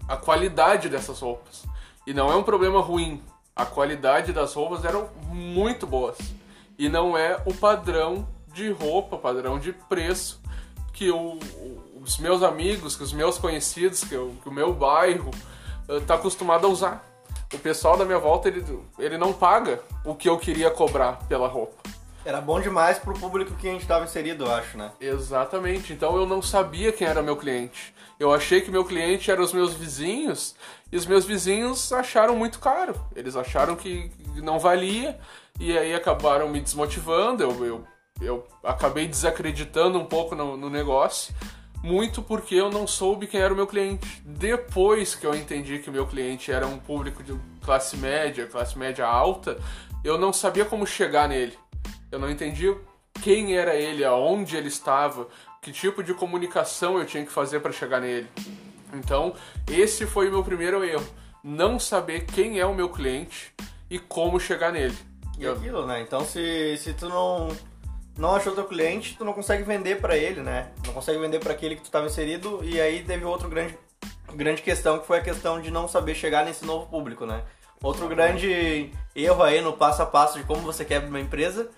A 0.06 0.16
qualidade 0.16 0.88
dessas 0.88 1.20
roupas. 1.20 1.64
E 2.06 2.14
não 2.14 2.32
é 2.32 2.36
um 2.36 2.42
problema 2.42 2.80
ruim. 2.80 3.22
A 3.54 3.66
qualidade 3.66 4.32
das 4.32 4.54
roupas 4.54 4.84
eram 4.84 5.10
muito 5.30 5.86
boas. 5.86 6.16
E 6.78 6.88
não 6.88 7.16
é 7.16 7.40
o 7.44 7.52
padrão 7.52 8.26
de 8.52 8.70
roupa, 8.70 9.18
padrão 9.18 9.58
de 9.58 9.72
preço 9.72 10.40
que 10.92 11.10
o, 11.10 11.38
os 12.08 12.18
meus 12.18 12.42
amigos, 12.42 12.96
que 12.96 13.02
os 13.02 13.12
meus 13.12 13.36
conhecidos, 13.36 14.02
que, 14.02 14.16
o, 14.16 14.34
que 14.42 14.48
o 14.48 14.52
meu 14.52 14.72
bairro 14.72 15.30
está 15.88 16.14
acostumado 16.14 16.66
a 16.66 16.70
usar. 16.70 17.04
O 17.52 17.58
pessoal 17.58 17.98
da 17.98 18.04
minha 18.04 18.18
volta, 18.18 18.48
ele, 18.48 18.64
ele 18.98 19.18
não 19.18 19.32
paga 19.32 19.80
o 20.04 20.14
que 20.14 20.28
eu 20.28 20.38
queria 20.38 20.70
cobrar 20.70 21.18
pela 21.28 21.46
roupa. 21.46 21.76
Era 22.24 22.40
bom 22.40 22.60
demais 22.60 22.98
pro 22.98 23.12
público 23.14 23.54
que 23.54 23.68
a 23.68 23.72
gente 23.72 23.82
estava 23.82 24.04
inserido, 24.04 24.44
eu 24.44 24.52
acho, 24.52 24.76
né? 24.76 24.90
Exatamente. 25.00 25.92
Então 25.92 26.16
eu 26.16 26.26
não 26.26 26.40
sabia 26.40 26.92
quem 26.92 27.06
era 27.06 27.22
meu 27.22 27.36
cliente. 27.36 27.94
Eu 28.18 28.32
achei 28.32 28.60
que 28.60 28.70
meu 28.70 28.84
cliente 28.84 29.30
eram 29.30 29.44
os 29.44 29.52
meus 29.52 29.74
vizinhos 29.74 30.54
e 30.90 30.96
os 30.96 31.06
meus 31.06 31.24
vizinhos 31.24 31.92
acharam 31.92 32.34
muito 32.34 32.58
caro. 32.58 32.94
Eles 33.14 33.36
acharam 33.36 33.76
que 33.76 34.10
não 34.36 34.58
valia 34.58 35.18
e 35.60 35.76
aí 35.76 35.94
acabaram 35.94 36.48
me 36.48 36.60
desmotivando. 36.60 37.42
Eu, 37.42 37.64
eu, 37.64 37.84
eu 38.20 38.48
acabei 38.64 39.06
desacreditando 39.06 39.98
um 39.98 40.04
pouco 40.04 40.34
no, 40.34 40.56
no 40.56 40.68
negócio 40.68 41.34
muito 41.82 42.22
porque 42.22 42.54
eu 42.54 42.70
não 42.70 42.86
soube 42.86 43.26
quem 43.26 43.40
era 43.40 43.52
o 43.52 43.56
meu 43.56 43.66
cliente. 43.66 44.22
Depois 44.24 45.14
que 45.14 45.26
eu 45.26 45.34
entendi 45.34 45.78
que 45.78 45.90
o 45.90 45.92
meu 45.92 46.06
cliente 46.06 46.50
era 46.50 46.66
um 46.66 46.78
público 46.78 47.22
de 47.22 47.34
classe 47.62 47.96
média, 47.96 48.46
classe 48.46 48.78
média 48.78 49.06
alta, 49.06 49.58
eu 50.04 50.18
não 50.18 50.32
sabia 50.32 50.64
como 50.64 50.86
chegar 50.86 51.28
nele. 51.28 51.58
Eu 52.10 52.18
não 52.18 52.30
entendia 52.30 52.76
quem 53.22 53.56
era 53.56 53.74
ele, 53.74 54.04
aonde 54.04 54.56
ele 54.56 54.68
estava, 54.68 55.28
que 55.60 55.72
tipo 55.72 56.02
de 56.02 56.14
comunicação 56.14 56.98
eu 56.98 57.04
tinha 57.04 57.24
que 57.24 57.32
fazer 57.32 57.60
para 57.60 57.72
chegar 57.72 58.00
nele. 58.00 58.28
Então, 58.92 59.34
esse 59.68 60.06
foi 60.06 60.28
o 60.28 60.30
meu 60.30 60.42
primeiro 60.42 60.82
erro, 60.82 61.06
não 61.42 61.78
saber 61.78 62.24
quem 62.24 62.58
é 62.58 62.64
o 62.64 62.74
meu 62.74 62.88
cliente 62.88 63.52
e 63.90 63.98
como 63.98 64.40
chegar 64.40 64.72
nele. 64.72 64.96
E 65.38 65.46
aquilo, 65.46 65.86
né? 65.86 66.00
Então, 66.00 66.24
se, 66.24 66.76
se 66.78 66.94
tu 66.94 67.08
não 67.08 67.48
não 68.18 68.34
achou 68.34 68.52
teu 68.52 68.64
cliente, 68.64 69.16
tu 69.16 69.24
não 69.24 69.32
consegue 69.32 69.62
vender 69.62 70.00
para 70.00 70.16
ele, 70.16 70.40
né? 70.40 70.72
Não 70.84 70.92
consegue 70.92 71.18
vender 71.18 71.38
para 71.38 71.52
aquele 71.52 71.76
que 71.76 71.82
tu 71.82 71.86
estava 71.86 72.06
inserido 72.06 72.60
e 72.64 72.80
aí 72.80 73.04
teve 73.04 73.24
outro 73.24 73.48
grande 73.48 73.78
grande 74.34 74.60
questão 74.60 74.98
que 74.98 75.06
foi 75.06 75.18
a 75.18 75.22
questão 75.22 75.60
de 75.60 75.70
não 75.70 75.88
saber 75.88 76.14
chegar 76.14 76.44
nesse 76.44 76.64
novo 76.64 76.86
público, 76.86 77.24
né? 77.24 77.42
Outro 77.82 78.08
grande 78.08 78.90
erro 79.14 79.42
aí 79.42 79.60
no 79.60 79.72
passo 79.72 80.02
a 80.02 80.06
passo 80.06 80.38
de 80.38 80.44
como 80.44 80.60
você 80.60 80.84
quebra 80.84 81.08
uma 81.08 81.20
empresa 81.20 81.70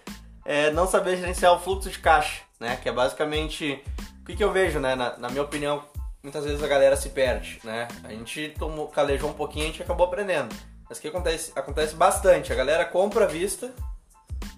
é 0.44 0.70
não 0.70 0.87
saber 0.87 1.18
gerenciar 1.18 1.53
o 1.53 1.61
fluxo 1.61 1.90
de 1.90 1.98
caixa, 1.98 2.42
né? 2.59 2.76
Que 2.83 2.88
é 2.88 2.92
basicamente 2.92 3.83
o 4.22 4.24
que, 4.24 4.35
que 4.35 4.42
eu 4.42 4.50
vejo, 4.50 4.81
né? 4.81 4.94
Na, 4.94 5.18
na, 5.18 5.29
minha 5.29 5.42
opinião, 5.42 5.85
muitas 6.22 6.44
vezes 6.44 6.62
a 6.62 6.66
galera 6.66 6.96
se 6.96 7.11
perde, 7.11 7.61
né? 7.62 7.87
A 8.03 8.09
gente 8.09 8.55
tomou, 8.59 8.88
calejou 8.88 9.29
um 9.29 9.35
pouquinho, 9.35 9.66
a 9.66 9.68
gente 9.68 9.83
acabou 9.83 10.07
aprendendo. 10.07 10.55
Mas 10.88 10.98
o 10.98 11.03
que 11.03 11.09
acontece? 11.09 11.53
Acontece 11.55 11.94
bastante. 11.94 12.50
A 12.50 12.57
galera 12.57 12.85
compra 12.85 13.26
à 13.26 13.29
vista, 13.29 13.66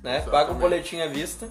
né? 0.00 0.18
Exatamente. 0.18 0.30
Paga 0.30 0.52
o 0.52 0.54
boletim 0.54 1.00
à 1.00 1.08
vista 1.08 1.50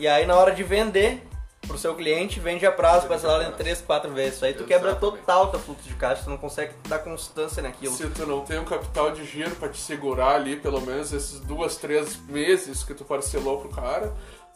e 0.00 0.08
aí 0.08 0.26
na 0.26 0.34
hora 0.34 0.52
de 0.52 0.64
vender 0.64 1.22
pro 1.68 1.78
seu 1.78 1.94
cliente, 1.94 2.40
vende 2.40 2.66
a 2.66 2.72
prazo, 2.72 3.06
parcelado 3.06 3.44
em 3.44 3.52
3, 3.52 3.82
4 3.82 4.10
vezes. 4.12 4.42
Aí 4.42 4.54
tu 4.54 4.64
quebra 4.64 4.94
total 4.94 5.50
teu 5.50 5.60
fluxo 5.60 5.86
de 5.86 5.94
caixa, 5.94 6.24
tu 6.24 6.30
não 6.30 6.38
consegue 6.38 6.72
dar 6.88 6.98
constância 7.00 7.62
naquilo. 7.62 7.94
Se 7.94 8.08
tu 8.08 8.26
não 8.26 8.40
tem 8.40 8.58
um 8.58 8.64
capital 8.64 9.12
de 9.12 9.24
giro 9.24 9.54
para 9.56 9.68
te 9.68 9.78
segurar 9.78 10.36
ali, 10.36 10.56
pelo 10.56 10.80
menos 10.80 11.12
esses 11.12 11.38
duas, 11.40 11.76
três 11.76 12.16
meses 12.26 12.82
que 12.82 12.94
tu 12.94 13.04
parcelou 13.04 13.60
pro 13.60 13.68
cara, 13.68 14.12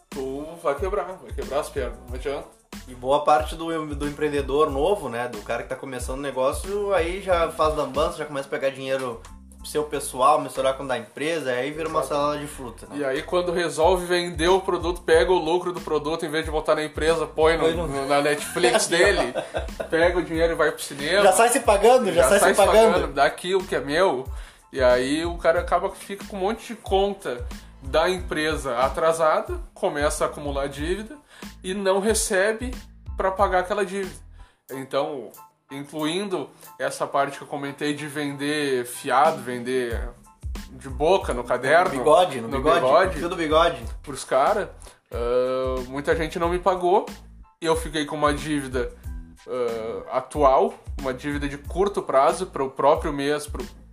tu 0.09 0.45
vai 0.63 0.75
quebrar, 0.75 1.19
vai 1.23 1.31
quebrar 1.31 1.61
as 1.61 1.69
pernas, 1.69 1.99
não 2.09 2.15
adianta. 2.15 2.49
E 2.89 2.95
boa 2.95 3.23
parte 3.23 3.55
do, 3.55 3.95
do 3.95 4.09
empreendedor 4.09 4.71
novo, 4.71 5.09
né, 5.09 5.29
do 5.29 5.39
cara 5.43 5.63
que 5.63 5.69
tá 5.69 5.77
começando 5.77 6.19
o 6.19 6.23
negócio, 6.23 6.93
aí 6.93 7.23
já 7.23 7.51
faz 7.53 7.77
lambança, 7.77 8.19
já 8.19 8.25
começa 8.25 8.49
a 8.49 8.51
pegar 8.51 8.71
dinheiro 8.71 9.21
seu 9.65 9.85
pessoal, 9.85 10.41
misturar 10.41 10.77
com 10.77 10.87
da 10.87 10.99
empresa, 10.99 11.53
aí 11.53 11.71
vira 11.71 11.89
uma 11.89 12.03
salada 12.03 12.39
de 12.39 12.47
fruta. 12.47 12.87
Né? 12.87 12.99
E 12.99 13.05
aí 13.05 13.23
quando 13.23 13.53
resolve 13.53 14.07
vender 14.07 14.49
o 14.49 14.61
produto, 14.61 15.03
pega 15.03 15.33
o 15.33 15.39
lucro 15.39 15.73
do 15.73 15.81
produto, 15.81 16.25
em 16.25 16.31
vez 16.31 16.45
de 16.45 16.51
botar 16.51 16.75
na 16.75 16.85
empresa, 16.85 17.27
põe 17.27 17.57
no, 17.57 17.87
no... 17.87 18.07
na 18.07 18.21
Netflix 18.21 18.87
dele, 18.89 19.35
pega 19.91 20.19
o 20.19 20.23
dinheiro 20.23 20.53
e 20.53 20.57
vai 20.57 20.71
pro 20.71 20.83
cinema. 20.83 21.23
Já 21.23 21.33
sai 21.33 21.49
se 21.49 21.61
pagando, 21.61 22.07
já, 22.13 22.23
já 22.23 22.29
sai, 22.29 22.41
sai, 22.41 22.55
se 22.55 22.57
pagando. 22.57 22.93
pagando. 22.93 23.13
Dá 23.15 23.25
aquilo 23.25 23.65
que 23.65 23.75
é 23.75 23.81
meu. 23.81 24.27
E 24.73 24.83
aí 24.83 25.25
o 25.25 25.37
cara 25.39 25.61
acaba 25.61 25.89
que 25.89 25.99
fica 25.99 26.25
com 26.27 26.37
um 26.37 26.41
monte 26.41 26.75
de 26.75 26.75
conta 26.75 27.47
da 27.81 28.09
empresa 28.09 28.79
atrasada, 28.79 29.61
começa 29.73 30.25
a 30.25 30.29
acumular 30.29 30.69
dívida 30.69 31.17
e 31.63 31.75
não 31.75 32.01
recebe 32.01 32.75
para 33.17 33.31
pagar 33.31 33.61
aquela 33.61 33.85
dívida. 33.85 34.25
Então, 34.71 35.31
incluindo 35.71 36.49
essa 36.79 37.07
parte 37.07 37.39
que 37.39 37.45
eu 37.45 37.49
comentei 37.49 37.95
de 37.95 38.07
vender 38.07 38.85
fiado, 38.87 39.43
vender 39.43 40.11
de 40.73 40.89
boca 40.89 41.33
no 41.33 41.45
caderno. 41.45 41.91
No 41.91 41.99
bigode, 41.99 42.41
no, 42.41 42.49
no 42.49 42.57
bigode, 42.59 42.81
bigode. 42.81 43.19
Fio 43.19 43.29
do 43.29 43.37
bigode. 43.37 43.83
Pros 44.03 44.25
caras. 44.25 44.69
Uh, 45.11 45.83
muita 45.89 46.15
gente 46.17 46.39
não 46.39 46.49
me 46.49 46.59
pagou. 46.59 47.07
E 47.61 47.67
eu 47.67 47.77
fiquei 47.77 48.05
com 48.05 48.17
uma 48.17 48.35
dívida 48.35 48.93
uh, 49.47 50.11
atual, 50.11 50.75
uma 51.01 51.15
dívida 51.15 51.49
de 51.49 51.57
curto 51.57 52.03
prazo 52.03 52.47
para 52.47 52.63
o 52.63 52.71
próprio 52.71 53.13
mês, 53.13 53.49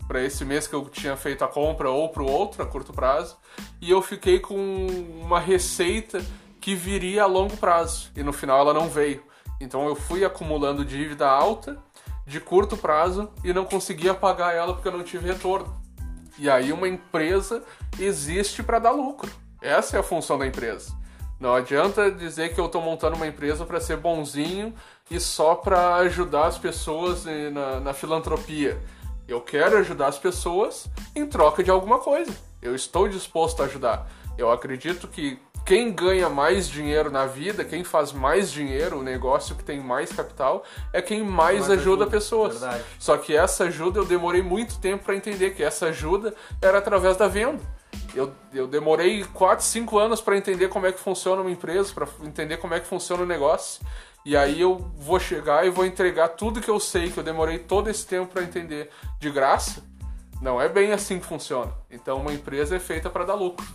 para 0.08 0.22
esse 0.22 0.44
mês 0.44 0.68
que 0.68 0.74
eu 0.74 0.90
tinha 0.90 1.16
feito 1.16 1.44
a 1.44 1.48
compra 1.48 1.90
ou 1.90 2.10
para 2.10 2.24
o 2.24 2.30
outro 2.30 2.62
a 2.62 2.66
curto 2.66 2.92
prazo. 2.92 3.38
E 3.80 3.90
eu 3.90 4.02
fiquei 4.02 4.40
com 4.40 4.88
uma 5.22 5.40
receita 5.40 6.22
que 6.60 6.76
viria 6.76 7.24
a 7.24 7.28
longo 7.28 7.56
prazo. 7.58 8.12
E 8.16 8.24
no 8.24 8.34
final 8.34 8.60
ela 8.60 8.74
não 8.74 8.90
veio. 8.90 9.24
Então 9.62 9.88
eu 9.88 9.96
fui 9.96 10.26
acumulando 10.26 10.84
dívida 10.84 11.30
alta 11.30 11.78
de 12.26 12.40
curto 12.40 12.76
prazo 12.76 13.30
e 13.44 13.54
não 13.54 13.66
conseguia 13.66 14.14
pagar 14.14 14.54
ela 14.56 14.74
porque 14.74 14.88
eu 14.88 14.98
não 14.98 15.04
tive 15.04 15.28
retorno. 15.28 15.80
E 16.38 16.50
aí 16.50 16.74
uma 16.74 16.88
empresa 16.88 17.64
existe 18.00 18.64
para 18.64 18.80
dar 18.80 18.92
lucro. 18.92 19.32
Essa 19.62 19.98
é 19.98 20.00
a 20.00 20.04
função 20.04 20.40
da 20.40 20.48
empresa. 20.48 20.92
Não 21.40 21.54
adianta 21.54 22.12
dizer 22.12 22.54
que 22.54 22.60
eu 22.60 22.66
estou 22.66 22.82
montando 22.82 23.16
uma 23.16 23.28
empresa 23.28 23.66
para 23.66 23.80
ser 23.80 23.98
bonzinho 23.98 24.74
e 25.10 25.20
só 25.20 25.56
para 25.56 25.96
ajudar 25.96 26.48
as 26.48 26.58
pessoas 26.58 27.26
na, 27.52 27.80
na 27.80 27.94
filantropia. 27.94 28.82
Eu 29.28 29.42
quero 29.42 29.78
ajudar 29.78 30.08
as 30.08 30.20
pessoas 30.20 30.88
em 31.16 31.26
troca 31.26 31.64
de 31.64 31.72
alguma 31.72 32.00
coisa. 32.00 32.32
Eu 32.62 32.76
estou 32.76 33.08
disposto 33.08 33.62
a 33.62 33.66
ajudar. 33.66 34.08
Eu 34.38 34.52
acredito 34.52 35.08
que 35.08 35.40
quem 35.66 35.92
ganha 35.92 36.30
mais 36.30 36.68
dinheiro 36.68 37.12
na 37.12 37.26
vida, 37.26 37.64
quem 37.64 37.84
faz 37.84 38.12
mais 38.12 38.52
dinheiro, 38.52 39.00
o 39.00 39.04
negócio 39.04 39.56
que 39.56 39.64
tem 39.64 39.80
mais 39.80 40.12
capital, 40.12 40.64
é 40.92 41.02
quem 41.02 41.24
mais 41.24 41.70
ajuda, 41.70 41.76
ajuda, 41.76 42.08
pessoas. 42.08 42.60
Verdade. 42.60 42.84
Só 43.00 43.18
que 43.18 43.36
essa 43.36 43.66
ajuda 43.66 44.00
eu 44.00 44.06
demorei 44.06 44.42
muito 44.42 44.80
tempo 44.80 45.04
para 45.04 45.16
entender 45.16 45.52
que 45.52 45.64
essa 45.64 45.88
ajuda 45.88 46.34
era 46.62 46.78
através 46.78 47.16
da 47.18 47.28
venda. 47.28 47.62
Eu, 48.14 48.34
eu 48.54 48.68
demorei 48.68 49.24
4, 49.24 49.64
5 49.64 49.98
anos 49.98 50.22
para 50.22 50.38
entender 50.38 50.68
como 50.68 50.86
é 50.86 50.92
que 50.92 51.00
funciona 51.00 51.42
uma 51.42 51.52
empresa, 51.52 51.94
para 51.94 52.08
entender 52.24 52.58
como 52.58 52.74
é 52.74 52.80
que 52.80 52.88
funciona 52.88 53.24
o 53.24 53.26
negócio. 53.26 53.86
E 54.26 54.36
aí 54.36 54.62
eu 54.62 54.78
vou 54.96 55.20
chegar 55.20 55.66
e 55.66 55.70
vou 55.70 55.86
entregar 55.86 56.30
tudo 56.30 56.62
que 56.62 56.70
eu 56.70 56.80
sei, 56.80 57.10
que 57.10 57.18
eu 57.18 57.24
demorei 57.24 57.58
todo 57.58 57.90
esse 57.90 58.06
tempo 58.06 58.32
para 58.34 58.44
entender 58.44 58.90
de 59.20 59.32
graça. 59.32 59.84
Não 60.42 60.62
é 60.62 60.68
bem 60.68 60.92
assim 60.92 61.20
que 61.20 61.26
funciona. 61.26 61.72
Então 61.90 62.20
uma 62.20 62.34
empresa 62.34 62.76
é 62.76 62.80
feita 62.80 63.10
para 63.10 63.26
dar 63.26 63.36
lucro. 63.36 63.66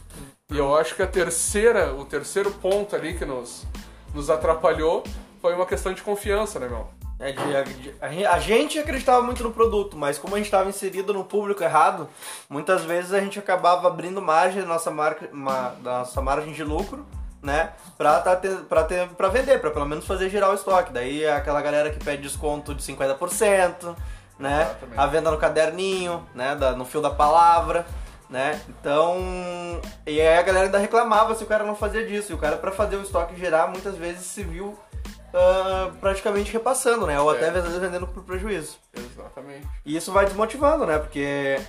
E 0.48 0.58
eu 0.58 0.76
acho 0.76 0.94
que 0.94 1.02
a 1.02 1.06
terceira, 1.08 1.92
o 1.92 2.04
terceiro 2.04 2.52
ponto 2.52 2.94
ali 2.94 3.18
que 3.18 3.24
nos, 3.24 3.66
nos 4.14 4.30
atrapalhou 4.30 5.02
foi 5.42 5.52
uma 5.54 5.66
questão 5.66 5.92
de 5.92 6.00
confiança, 6.02 6.60
né, 6.60 6.68
meu? 6.68 6.86
É, 7.18 7.32
de, 7.32 7.94
a, 8.00 8.34
a, 8.34 8.38
gente 8.38 8.78
acreditava 8.78 9.22
muito 9.22 9.42
no 9.42 9.50
produto, 9.50 9.96
mas 9.96 10.18
como 10.18 10.34
a 10.34 10.38
gente 10.38 10.46
estava 10.46 10.68
inserido 10.68 11.12
no 11.12 11.24
público 11.24 11.64
errado, 11.64 12.08
muitas 12.48 12.84
vezes 12.84 13.12
a 13.12 13.18
gente 13.18 13.40
acabava 13.40 13.88
abrindo 13.88 14.22
margem 14.22 14.62
da 14.62 14.68
nossa, 14.68 14.88
marca, 14.88 15.28
uma, 15.32 15.70
da 15.80 15.98
nossa 15.98 16.22
margem 16.22 16.52
de 16.52 16.62
lucro, 16.62 17.04
né? 17.42 17.72
Pra, 17.98 18.20
tá, 18.20 18.38
pra, 18.68 18.84
ter, 18.84 19.08
pra 19.08 19.28
vender, 19.28 19.60
pra 19.60 19.72
pelo 19.72 19.86
menos 19.86 20.06
fazer 20.06 20.30
girar 20.30 20.50
o 20.50 20.54
estoque. 20.54 20.92
Daí 20.92 21.24
é 21.24 21.32
aquela 21.32 21.60
galera 21.60 21.90
que 21.90 22.04
pede 22.04 22.22
desconto 22.22 22.72
de 22.72 22.84
50%, 22.84 23.96
né? 24.38 24.62
Exatamente. 24.62 25.00
A 25.00 25.06
venda 25.06 25.30
no 25.32 25.38
caderninho, 25.38 26.24
né? 26.32 26.54
Da, 26.54 26.70
no 26.72 26.84
fio 26.84 27.00
da 27.00 27.10
palavra 27.10 27.84
né? 28.28 28.60
Então, 28.68 29.80
e 30.06 30.20
aí 30.20 30.38
a 30.38 30.42
galera 30.42 30.66
ainda 30.66 30.78
reclamava 30.78 31.34
se 31.34 31.44
o 31.44 31.46
cara 31.46 31.64
não 31.64 31.76
fazia 31.76 32.06
disso. 32.06 32.32
E 32.32 32.34
o 32.34 32.38
cara, 32.38 32.56
para 32.56 32.72
fazer 32.72 32.96
o 32.96 33.02
estoque 33.02 33.38
gerar, 33.38 33.68
muitas 33.68 33.96
vezes 33.96 34.26
se 34.26 34.42
viu 34.42 34.68
uh, 34.68 35.92
praticamente 36.00 36.52
repassando, 36.52 37.06
né? 37.06 37.20
Ou 37.20 37.32
é. 37.32 37.36
até 37.36 37.48
às 37.48 37.64
vezes 37.64 37.78
vendendo 37.78 38.06
por 38.06 38.22
prejuízo. 38.24 38.78
Exatamente. 38.94 39.66
E 39.84 39.96
isso 39.96 40.12
vai 40.12 40.24
desmotivando, 40.24 40.86
né? 40.86 40.98
Porque 40.98 41.60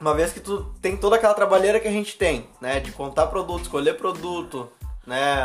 uma 0.00 0.14
vez 0.14 0.32
que 0.32 0.40
tu 0.40 0.64
tem 0.80 0.96
toda 0.96 1.16
aquela 1.16 1.34
trabalheira 1.34 1.78
que 1.78 1.88
a 1.88 1.92
gente 1.92 2.16
tem, 2.16 2.48
né? 2.60 2.80
De 2.80 2.92
contar 2.92 3.26
produto, 3.26 3.62
escolher 3.62 3.96
produto, 3.96 4.70
né? 5.06 5.42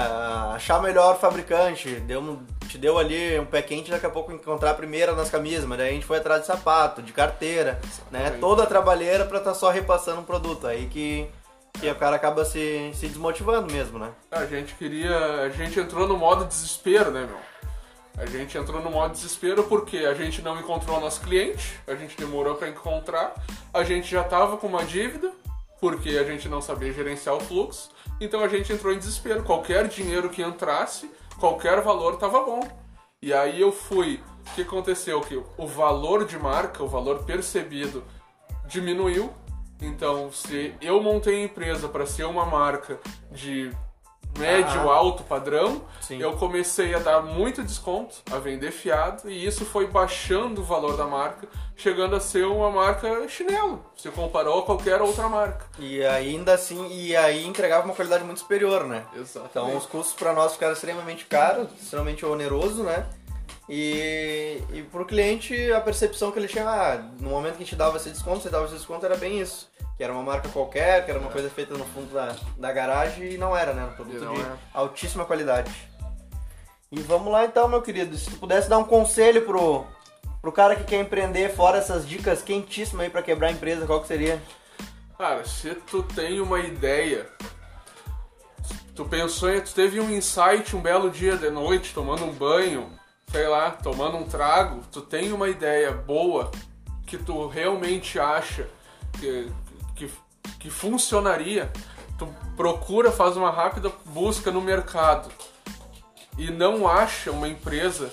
Achar 0.53 0.81
melhor 0.81 1.19
fabricante, 1.19 1.89
deu, 2.01 2.39
te 2.67 2.77
deu 2.77 2.97
ali 2.97 3.39
um 3.39 3.45
pé 3.45 3.61
quente, 3.61 3.89
daqui 3.89 4.05
a 4.05 4.09
pouco 4.09 4.31
encontrar 4.31 4.71
a 4.71 4.75
primeira 4.75 5.13
nas 5.13 5.29
camisas, 5.29 5.65
mas 5.65 5.77
daí 5.77 5.89
a 5.89 5.93
gente 5.93 6.05
foi 6.05 6.17
atrás 6.17 6.41
de 6.41 6.47
sapato, 6.47 7.01
de 7.01 7.11
carteira, 7.11 7.79
né? 8.11 8.31
Toda 8.39 8.63
a 8.63 8.67
trabalheira 8.67 9.25
para 9.25 9.39
estar 9.39 9.51
tá 9.51 9.57
só 9.57 9.69
repassando 9.69 10.21
um 10.21 10.25
produto. 10.25 10.67
Aí 10.67 10.87
que, 10.87 11.27
que 11.79 11.89
o 11.89 11.95
cara 11.95 12.15
acaba 12.15 12.45
se, 12.45 12.91
se 12.93 13.07
desmotivando 13.07 13.71
mesmo, 13.73 13.97
né? 13.97 14.11
A 14.31 14.45
gente 14.45 14.75
queria. 14.75 15.17
A 15.41 15.49
gente 15.49 15.79
entrou 15.79 16.07
no 16.07 16.17
modo 16.17 16.45
desespero, 16.45 17.11
né, 17.11 17.25
meu? 17.25 17.47
A 18.17 18.25
gente 18.25 18.57
entrou 18.57 18.81
no 18.81 18.89
modo 18.89 19.11
desespero 19.11 19.63
porque 19.63 19.97
a 19.97 20.13
gente 20.15 20.41
não 20.41 20.59
encontrou 20.59 20.99
nosso 20.99 21.21
cliente, 21.21 21.79
a 21.87 21.93
gente 21.93 22.17
demorou 22.17 22.55
para 22.55 22.67
encontrar, 22.67 23.35
a 23.71 23.83
gente 23.83 24.09
já 24.09 24.21
estava 24.21 24.57
com 24.57 24.65
uma 24.65 24.83
dívida, 24.83 25.31
porque 25.79 26.09
a 26.17 26.23
gente 26.23 26.49
não 26.49 26.61
sabia 26.61 26.91
gerenciar 26.91 27.35
o 27.35 27.39
fluxo, 27.39 27.89
então 28.19 28.41
a 28.43 28.47
gente 28.47 28.73
entrou 28.73 28.93
em 28.93 28.97
desespero. 28.97 29.43
Qualquer 29.43 29.87
dinheiro 29.87 30.29
que 30.29 30.41
entrasse, 30.41 31.09
qualquer 31.39 31.81
valor 31.81 32.15
estava 32.15 32.43
bom. 32.43 32.61
E 33.21 33.33
aí 33.33 33.59
eu 33.59 33.71
fui. 33.71 34.21
O 34.51 34.55
que 34.55 34.61
aconteceu? 34.61 35.19
Que 35.21 35.35
o 35.57 35.67
valor 35.67 36.25
de 36.25 36.37
marca, 36.37 36.83
o 36.83 36.87
valor 36.87 37.23
percebido, 37.23 38.03
diminuiu. 38.67 39.31
Então, 39.81 40.31
se 40.31 40.73
eu 40.81 41.01
montei 41.01 41.41
a 41.41 41.45
empresa 41.45 41.87
para 41.87 42.05
ser 42.05 42.23
uma 42.23 42.45
marca 42.45 42.99
de 43.31 43.71
médio, 44.37 44.89
Ah. 44.89 44.95
alto 44.95 45.23
padrão, 45.23 45.81
Sim. 46.01 46.19
eu 46.21 46.33
comecei 46.37 46.93
a 46.93 46.99
dar 46.99 47.21
muito 47.21 47.63
desconto, 47.63 48.15
a 48.31 48.37
vender 48.37 48.71
fiado, 48.71 49.29
e 49.29 49.45
isso 49.45 49.65
foi 49.65 49.87
baixando 49.87 50.61
o 50.61 50.63
valor 50.63 50.95
da 50.95 51.05
marca, 51.05 51.47
chegando 51.75 52.15
a 52.15 52.19
ser 52.19 52.45
uma 52.45 52.69
marca 52.71 53.27
chinelo, 53.27 53.83
se 53.95 54.09
comparou 54.09 54.59
a 54.59 54.63
qualquer 54.63 55.01
outra 55.01 55.27
marca. 55.27 55.65
E 55.79 56.03
ainda 56.05 56.53
assim, 56.53 56.87
e 56.91 57.15
aí 57.15 57.45
entregava 57.47 57.85
uma 57.85 57.93
qualidade 57.95 58.23
muito 58.23 58.39
superior, 58.39 58.83
né? 58.85 59.03
Exatamente. 59.15 59.49
Então 59.51 59.75
os 59.77 59.85
custos 59.85 60.13
para 60.15 60.33
nós 60.33 60.53
ficaram 60.53 60.73
extremamente 60.73 61.25
caros, 61.25 61.67
extremamente 61.81 62.25
oneroso, 62.25 62.83
né? 62.83 63.05
E, 63.69 64.61
e 64.71 64.81
pro 64.83 65.05
cliente 65.05 65.71
a 65.73 65.81
percepção 65.81 66.31
que 66.31 66.39
ele 66.39 66.47
tinha, 66.47 66.67
ah, 66.67 66.97
no 67.19 67.29
momento 67.29 67.57
que 67.57 67.63
a 67.63 67.65
gente 67.65 67.75
dava 67.75 67.97
esse 67.97 68.09
desconto, 68.09 68.41
você 68.41 68.49
dava 68.49 68.65
esse 68.65 68.75
desconto, 68.75 69.05
era 69.05 69.17
bem 69.17 69.41
isso. 69.41 69.69
Que 69.97 70.03
era 70.03 70.13
uma 70.13 70.23
marca 70.23 70.47
qualquer, 70.49 71.03
que 71.03 71.11
era 71.11 71.19
uma 71.19 71.31
coisa 71.31 71.49
feita 71.49 71.75
no 71.75 71.83
fundo 71.85 72.13
da, 72.13 72.35
da 72.57 72.71
garagem 72.71 73.31
e 73.33 73.37
não 73.37 73.57
era, 73.57 73.73
né? 73.73 73.83
Um 73.85 73.95
produto 73.95 74.19
de 74.19 74.41
era. 74.41 74.57
altíssima 74.73 75.25
qualidade. 75.25 75.71
E 76.91 76.99
vamos 77.01 77.31
lá 77.31 77.43
então, 77.45 77.67
meu 77.67 77.81
querido. 77.81 78.15
Se 78.17 78.29
tu 78.29 78.37
pudesse 78.37 78.69
dar 78.69 78.77
um 78.77 78.83
conselho 78.83 79.43
pro, 79.45 79.85
pro 80.41 80.51
cara 80.51 80.75
que 80.75 80.83
quer 80.83 81.01
empreender, 81.01 81.53
fora 81.53 81.79
essas 81.79 82.07
dicas 82.07 82.41
quentíssimas 82.41 83.05
aí 83.05 83.09
pra 83.09 83.21
quebrar 83.23 83.47
a 83.47 83.51
empresa, 83.51 83.85
qual 83.85 83.99
que 84.01 84.07
seria? 84.07 84.41
Cara, 85.17 85.43
se 85.45 85.73
tu 85.73 86.03
tem 86.03 86.39
uma 86.39 86.59
ideia, 86.59 87.27
tu 88.95 89.03
pensou, 89.03 89.53
em- 89.53 89.61
tu 89.61 89.73
teve 89.73 89.99
um 89.99 90.11
insight 90.11 90.75
um 90.75 90.79
belo 90.79 91.09
dia 91.09 91.35
de 91.35 91.49
noite, 91.49 91.93
tomando 91.93 92.23
um 92.23 92.31
banho, 92.31 92.87
sei 93.31 93.47
lá, 93.47 93.71
tomando 93.71 94.17
um 94.17 94.23
trago, 94.23 94.81
tu 94.91 95.01
tem 95.01 95.31
uma 95.31 95.49
ideia 95.49 95.91
boa 95.91 96.49
que 97.05 97.17
tu 97.17 97.47
realmente 97.47 98.19
acha 98.19 98.67
que, 99.19 99.51
que, 99.95 100.11
que 100.59 100.69
funcionaria, 100.69 101.71
tu 102.17 102.27
procura, 102.55 103.11
faz 103.11 103.37
uma 103.37 103.51
rápida 103.51 103.91
busca 104.05 104.51
no 104.51 104.61
mercado 104.61 105.29
e 106.37 106.51
não 106.51 106.87
acha 106.87 107.31
uma 107.31 107.47
empresa 107.47 108.11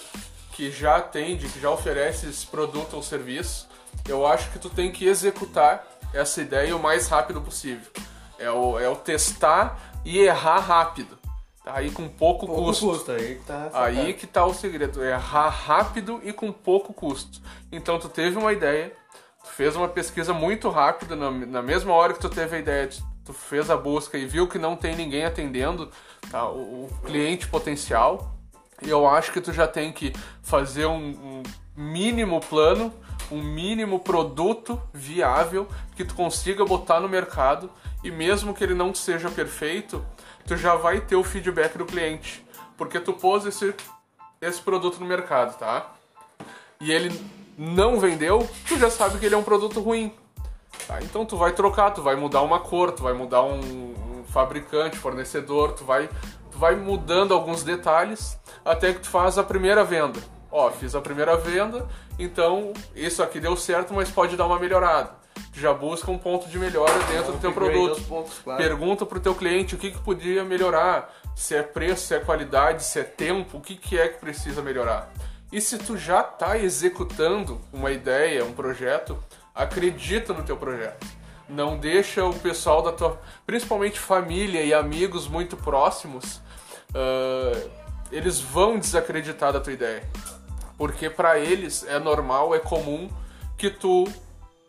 que 0.52 0.70
já 0.70 0.96
atende, 0.96 1.48
que 1.48 1.60
já 1.60 1.70
oferece 1.70 2.28
esse 2.28 2.46
produto 2.46 2.94
ou 2.94 3.02
serviço, 3.02 3.68
eu 4.08 4.26
acho 4.26 4.50
que 4.50 4.58
tu 4.58 4.70
tem 4.70 4.90
que 4.90 5.06
executar 5.06 5.86
essa 6.12 6.40
ideia 6.40 6.76
o 6.76 6.80
mais 6.80 7.08
rápido 7.08 7.40
possível. 7.40 7.90
É 8.38 8.50
o, 8.50 8.78
é 8.78 8.88
o 8.88 8.96
testar 8.96 9.78
e 10.04 10.18
errar 10.18 10.60
rápido. 10.60 11.18
Tá 11.64 11.76
aí 11.76 11.90
com 11.90 12.06
pouco, 12.08 12.46
custo. 12.46 12.86
aí 13.12 13.36
que 13.36 13.44
tá 13.46 13.70
Aí 13.72 14.12
que 14.12 14.26
tá 14.26 14.44
o 14.44 14.52
segredo, 14.52 15.02
é 15.02 15.12
errar 15.12 15.48
rápido 15.48 16.20
e 16.22 16.32
com 16.32 16.52
pouco 16.52 16.92
custo. 16.92 17.40
Então 17.72 17.98
tu 17.98 18.08
teve 18.08 18.36
uma 18.36 18.52
ideia, 18.52 18.92
tu 19.42 19.48
fez 19.50 19.74
uma 19.74 19.88
pesquisa 19.88 20.34
muito 20.34 20.68
rápida, 20.68 21.16
na, 21.16 21.30
na 21.30 21.62
mesma 21.62 21.94
hora 21.94 22.12
que 22.12 22.20
tu 22.20 22.28
teve 22.28 22.56
a 22.56 22.58
ideia, 22.58 22.86
tu- 22.88 23.02
tu 23.24 23.32
fez 23.32 23.70
a 23.70 23.76
busca 23.78 24.18
e 24.18 24.26
viu 24.26 24.46
que 24.46 24.58
não 24.58 24.76
tem 24.76 24.94
ninguém 24.94 25.24
atendendo 25.24 25.90
tá, 26.30 26.46
o, 26.50 26.84
o 26.84 26.90
cliente 27.06 27.48
potencial. 27.48 28.34
E 28.82 28.90
eu 28.90 29.08
acho 29.08 29.32
que 29.32 29.40
tu 29.40 29.50
já 29.50 29.66
tem 29.66 29.90
que 29.90 30.12
fazer 30.42 30.84
um, 30.84 30.98
um 30.98 31.42
mínimo 31.74 32.40
plano, 32.40 32.92
um 33.32 33.42
mínimo 33.42 34.00
produto 34.00 34.78
viável 34.92 35.66
que 35.96 36.04
tu 36.04 36.14
consiga 36.14 36.62
botar 36.66 37.00
no 37.00 37.08
mercado 37.08 37.70
e 38.02 38.10
mesmo 38.10 38.52
que 38.52 38.62
ele 38.62 38.74
não 38.74 38.94
seja 38.94 39.30
perfeito, 39.30 40.04
tu 40.46 40.56
já 40.56 40.74
vai 40.74 41.00
ter 41.00 41.16
o 41.16 41.24
feedback 41.24 41.76
do 41.78 41.84
cliente, 41.84 42.44
porque 42.76 43.00
tu 43.00 43.12
pôs 43.12 43.46
esse, 43.46 43.74
esse 44.40 44.60
produto 44.60 44.98
no 44.98 45.06
mercado, 45.06 45.56
tá? 45.58 45.92
E 46.80 46.92
ele 46.92 47.18
não 47.56 47.98
vendeu, 47.98 48.48
tu 48.66 48.78
já 48.78 48.90
sabe 48.90 49.18
que 49.18 49.26
ele 49.26 49.34
é 49.34 49.38
um 49.38 49.42
produto 49.42 49.80
ruim. 49.80 50.12
Tá? 50.86 51.00
Então 51.02 51.24
tu 51.24 51.36
vai 51.36 51.52
trocar, 51.52 51.90
tu 51.92 52.02
vai 52.02 52.16
mudar 52.16 52.42
uma 52.42 52.60
cor, 52.60 52.92
tu 52.92 53.02
vai 53.02 53.12
mudar 53.12 53.42
um, 53.42 53.58
um 53.58 54.24
fabricante, 54.24 54.98
fornecedor, 54.98 55.72
tu 55.72 55.84
vai, 55.84 56.08
tu 56.50 56.58
vai 56.58 56.74
mudando 56.74 57.32
alguns 57.32 57.62
detalhes 57.62 58.38
até 58.64 58.92
que 58.92 59.00
tu 59.00 59.08
faz 59.08 59.38
a 59.38 59.44
primeira 59.44 59.84
venda. 59.84 60.20
Ó, 60.50 60.70
fiz 60.70 60.94
a 60.94 61.00
primeira 61.00 61.36
venda, 61.36 61.88
então 62.18 62.72
isso 62.94 63.22
aqui 63.22 63.40
deu 63.40 63.56
certo, 63.56 63.92
mas 63.94 64.10
pode 64.10 64.36
dar 64.36 64.46
uma 64.46 64.58
melhorada. 64.58 65.23
Tu 65.52 65.60
já 65.60 65.72
busca 65.72 66.10
um 66.10 66.18
ponto 66.18 66.48
de 66.48 66.58
melhora 66.58 66.92
dentro 67.04 67.32
do 67.32 67.38
teu 67.38 67.52
produto. 67.52 68.00
Pergunta 68.56 69.06
pro 69.06 69.20
teu 69.20 69.34
cliente 69.34 69.74
o 69.74 69.78
que, 69.78 69.90
que 69.90 69.98
podia 69.98 70.44
melhorar, 70.44 71.14
se 71.34 71.54
é 71.54 71.62
preço, 71.62 72.06
se 72.06 72.14
é 72.14 72.20
qualidade, 72.20 72.82
se 72.82 72.98
é 72.98 73.04
tempo, 73.04 73.58
o 73.58 73.60
que, 73.60 73.76
que 73.76 73.98
é 73.98 74.08
que 74.08 74.18
precisa 74.18 74.62
melhorar. 74.62 75.12
E 75.52 75.60
se 75.60 75.78
tu 75.78 75.96
já 75.96 76.20
está 76.20 76.58
executando 76.58 77.60
uma 77.72 77.92
ideia, 77.92 78.44
um 78.44 78.52
projeto, 78.52 79.16
acredita 79.54 80.32
no 80.32 80.42
teu 80.42 80.56
projeto. 80.56 81.06
Não 81.48 81.78
deixa 81.78 82.24
o 82.24 82.34
pessoal 82.34 82.82
da 82.82 82.90
tua, 82.90 83.20
principalmente 83.46 84.00
família 84.00 84.62
e 84.62 84.74
amigos 84.74 85.28
muito 85.28 85.56
próximos, 85.56 86.40
ah, 86.94 87.68
eles 88.10 88.40
vão 88.40 88.78
desacreditar 88.78 89.52
da 89.52 89.60
tua 89.60 89.72
ideia. 89.72 90.02
Porque 90.76 91.08
para 91.08 91.38
eles 91.38 91.84
é 91.86 91.98
normal, 91.98 92.54
é 92.54 92.58
comum 92.58 93.08
que 93.56 93.70
tu 93.70 94.04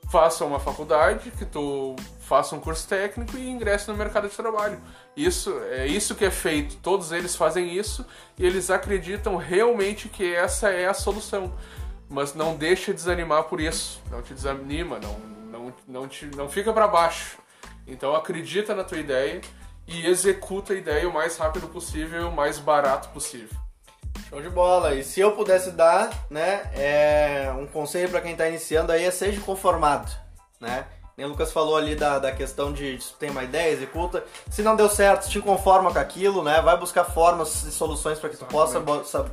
faça 0.09 0.45
uma 0.45 0.59
faculdade, 0.59 1.31
que 1.31 1.45
tu 1.45 1.95
faça 2.19 2.55
um 2.55 2.59
curso 2.59 2.87
técnico 2.87 3.37
e 3.37 3.49
ingresse 3.49 3.87
no 3.87 3.95
mercado 3.95 4.27
de 4.27 4.35
trabalho. 4.35 4.79
Isso 5.15 5.57
é 5.71 5.85
isso 5.87 6.15
que 6.15 6.25
é 6.25 6.31
feito. 6.31 6.77
Todos 6.77 7.11
eles 7.11 7.35
fazem 7.35 7.75
isso 7.75 8.05
e 8.37 8.45
eles 8.45 8.69
acreditam 8.69 9.35
realmente 9.35 10.09
que 10.09 10.33
essa 10.33 10.69
é 10.69 10.87
a 10.87 10.93
solução. 10.93 11.53
Mas 12.09 12.33
não 12.33 12.55
deixa 12.55 12.93
desanimar 12.93 13.43
por 13.45 13.59
isso. 13.59 14.01
Não 14.11 14.21
te 14.21 14.33
desanima, 14.33 14.99
não 14.99 15.35
não 15.51 15.73
não 15.87 16.07
te 16.07 16.25
não 16.35 16.49
fica 16.49 16.71
para 16.73 16.87
baixo. 16.87 17.37
Então 17.87 18.15
acredita 18.15 18.75
na 18.75 18.83
tua 18.83 18.99
ideia 18.99 19.41
e 19.87 20.05
executa 20.07 20.73
a 20.73 20.75
ideia 20.75 21.07
o 21.07 21.13
mais 21.13 21.37
rápido 21.37 21.67
possível 21.67 22.29
o 22.29 22.35
mais 22.35 22.59
barato 22.59 23.09
possível. 23.09 23.64
Show 24.35 24.41
de 24.41 24.49
bola. 24.49 24.93
E 24.95 25.01
se 25.01 25.21
eu 25.21 25.31
pudesse 25.31 25.71
dar, 25.71 26.09
né, 26.29 26.69
é, 26.75 27.53
um 27.57 27.65
conselho 27.65 28.09
para 28.09 28.19
quem 28.19 28.35
tá 28.35 28.45
iniciando 28.45 28.91
aí 28.91 29.05
é 29.05 29.11
seja 29.11 29.39
conformado, 29.39 30.11
né? 30.59 30.87
Nem 31.15 31.25
o 31.25 31.29
Lucas 31.29 31.53
falou 31.53 31.77
ali 31.77 31.95
da, 31.95 32.19
da 32.19 32.33
questão 32.33 32.73
de 32.73 32.97
tu 32.97 33.13
tem 33.17 33.29
uma 33.29 33.45
ideia, 33.45 33.71
executa. 33.71 34.25
Se 34.51 34.61
não 34.61 34.75
deu 34.75 34.89
certo, 34.89 35.29
te 35.29 35.39
conforma 35.39 35.93
com 35.93 35.99
aquilo, 35.99 36.43
né? 36.43 36.61
Vai 36.61 36.77
buscar 36.77 37.05
formas 37.05 37.63
e 37.63 37.71
soluções 37.71 38.19
para 38.19 38.29
que 38.29 38.35
tu 38.35 38.43
possa 38.43 38.83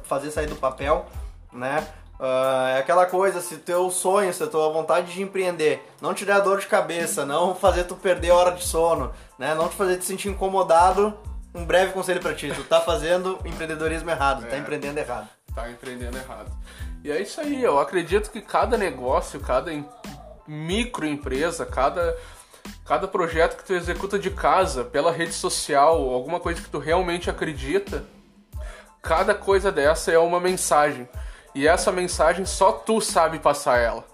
fazer 0.04 0.30
sair 0.30 0.46
do 0.46 0.54
papel, 0.54 1.06
né? 1.52 1.84
Ah, 2.20 2.74
é 2.76 2.78
aquela 2.78 3.04
coisa, 3.04 3.40
se 3.40 3.56
teu 3.56 3.90
sonho, 3.90 4.32
se 4.32 4.44
a 4.44 4.46
tua 4.46 4.70
vontade 4.72 5.12
de 5.12 5.20
empreender 5.20 5.84
não 6.00 6.14
te 6.14 6.24
der 6.24 6.40
dor 6.42 6.60
de 6.60 6.68
cabeça, 6.68 7.26
não 7.26 7.56
fazer 7.56 7.82
tu 7.82 7.96
perder 7.96 8.30
hora 8.30 8.52
de 8.52 8.62
sono, 8.62 9.10
né? 9.36 9.52
Não 9.56 9.68
te 9.68 9.74
fazer 9.74 9.96
te 9.96 10.04
sentir 10.04 10.28
incomodado, 10.28 11.18
um 11.54 11.64
breve 11.64 11.92
conselho 11.92 12.20
pra 12.20 12.34
ti, 12.34 12.52
tu 12.54 12.64
tá 12.64 12.80
fazendo 12.80 13.38
empreendedorismo 13.44 14.10
errado, 14.10 14.46
tá 14.48 14.56
É. 14.56 14.58
empreendendo 14.58 14.98
errado. 14.98 15.28
tá 15.54 15.68
empreendendo 15.70 16.16
errado. 16.16 16.50
E 17.04 17.10
é 17.12 17.20
isso 17.20 17.38
aí, 17.40 17.62
eu 17.62 17.78
acredito 17.78 18.30
que 18.30 18.40
cada 18.40 18.78
negócio, 18.78 19.38
cada 19.40 19.70
em- 19.72 19.86
microempresa, 20.48 21.66
cada, 21.66 22.16
cada 22.86 23.06
projeto 23.06 23.56
que 23.58 23.64
tu 23.64 23.74
executa 23.74 24.18
de 24.18 24.30
casa, 24.30 24.82
pela 24.84 25.12
rede 25.12 25.34
social, 25.34 25.96
alguma 26.10 26.40
coisa 26.40 26.60
que 26.62 26.70
tu 26.70 26.78
realmente 26.78 27.28
acredita, 27.28 28.04
cada 29.02 29.34
coisa 29.34 29.70
dessa 29.70 30.10
é 30.10 30.18
uma 30.18 30.40
mensagem. 30.40 31.06
E 31.54 31.68
essa 31.68 31.92
mensagem 31.92 32.46
só 32.46 32.72
tu 32.72 33.00
sabe 33.00 33.38
passar 33.38 33.78
ela. 33.78 34.04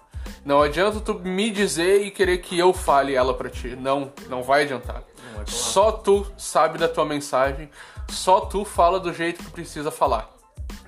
Não 0.43 0.61
adianta 0.61 0.99
tu 0.99 1.13
me 1.13 1.49
dizer 1.51 2.01
e 2.01 2.11
querer 2.11 2.39
que 2.39 2.57
eu 2.59 2.73
fale 2.73 3.15
ela 3.15 3.33
pra 3.33 3.49
ti. 3.49 3.77
Não, 3.77 4.11
não 4.27 4.43
vai 4.43 4.63
adiantar. 4.63 5.03
Só 5.47 5.91
tu 5.91 6.25
sabe 6.37 6.77
da 6.77 6.87
tua 6.87 7.05
mensagem, 7.05 7.69
só 8.09 8.41
tu 8.41 8.65
fala 8.65 8.99
do 8.99 9.13
jeito 9.13 9.43
que 9.43 9.51
precisa 9.51 9.91
falar. 9.91 10.29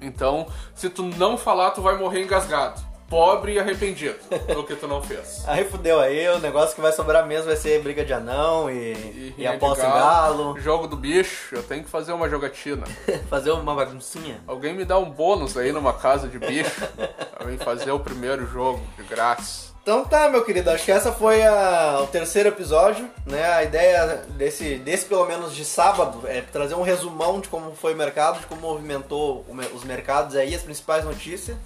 Então, 0.01 0.47
se 0.73 0.89
tu 0.89 1.03
não 1.03 1.37
falar, 1.37 1.71
tu 1.71 1.81
vai 1.81 1.97
morrer 1.97 2.23
engasgado. 2.23 2.81
Pobre 3.07 3.53
e 3.53 3.59
arrependido 3.59 4.17
do 4.55 4.63
que 4.63 4.73
tu 4.73 4.87
não 4.87 5.01
fez. 5.01 5.43
Aí 5.45 5.65
fudeu 5.65 5.99
aí, 5.99 6.29
o 6.29 6.39
negócio 6.39 6.73
que 6.73 6.81
vai 6.81 6.93
sobrar 6.93 7.27
mesmo 7.27 7.47
vai 7.47 7.57
ser 7.57 7.81
briga 7.81 8.05
de 8.05 8.13
anão 8.13 8.71
e, 8.71 8.93
e, 8.93 9.33
de 9.37 9.45
aposta 9.45 9.85
em 9.85 9.89
galo, 9.89 10.57
Jogo 10.57 10.87
do 10.87 10.95
bicho, 10.95 11.55
eu 11.55 11.61
tenho 11.61 11.83
que 11.83 11.89
fazer 11.89 12.13
uma 12.13 12.29
jogatina. 12.29 12.85
fazer 13.29 13.51
uma 13.51 13.75
baguncinha. 13.75 14.41
Alguém 14.47 14.73
me 14.73 14.85
dá 14.85 14.97
um 14.97 15.09
bônus 15.09 15.57
aí 15.57 15.73
numa 15.73 15.91
casa 15.91 16.29
de 16.29 16.39
bicho 16.39 16.87
pra 17.37 17.45
mim 17.45 17.57
fazer 17.57 17.91
o 17.91 17.99
primeiro 17.99 18.47
jogo 18.47 18.81
de 18.97 19.03
graça. 19.03 19.70
Então 19.82 20.06
tá, 20.06 20.30
meu 20.30 20.46
querido, 20.46 20.70
acho 20.70 20.86
que 20.86 20.91
essa 20.91 21.12
foi 21.12 21.44
a, 21.44 22.02
o 22.04 22.08
terceiro 22.08 22.50
episódio, 22.50 23.10
né? 23.26 23.44
A 23.52 23.63
ideia 23.63 24.17
desse, 24.30 24.76
desse, 24.76 25.06
pelo 25.06 25.26
menos 25.26 25.56
de 25.56 25.65
sábado, 25.65 26.22
é 26.28 26.41
trazer 26.41 26.76
um 26.76 26.84
resumão 26.84 27.39
de 27.39 27.50
como 27.50 27.76
foi 27.76 27.96
o 27.96 27.98
mercado, 27.98 28.39
de 28.39 28.46
como 28.46 28.62
movimentou 28.62 29.44
os 29.74 29.84
mercados 29.84 30.36
aí, 30.36 30.54
as 30.54 30.62
principais 30.62 31.04
notícias. 31.04 31.58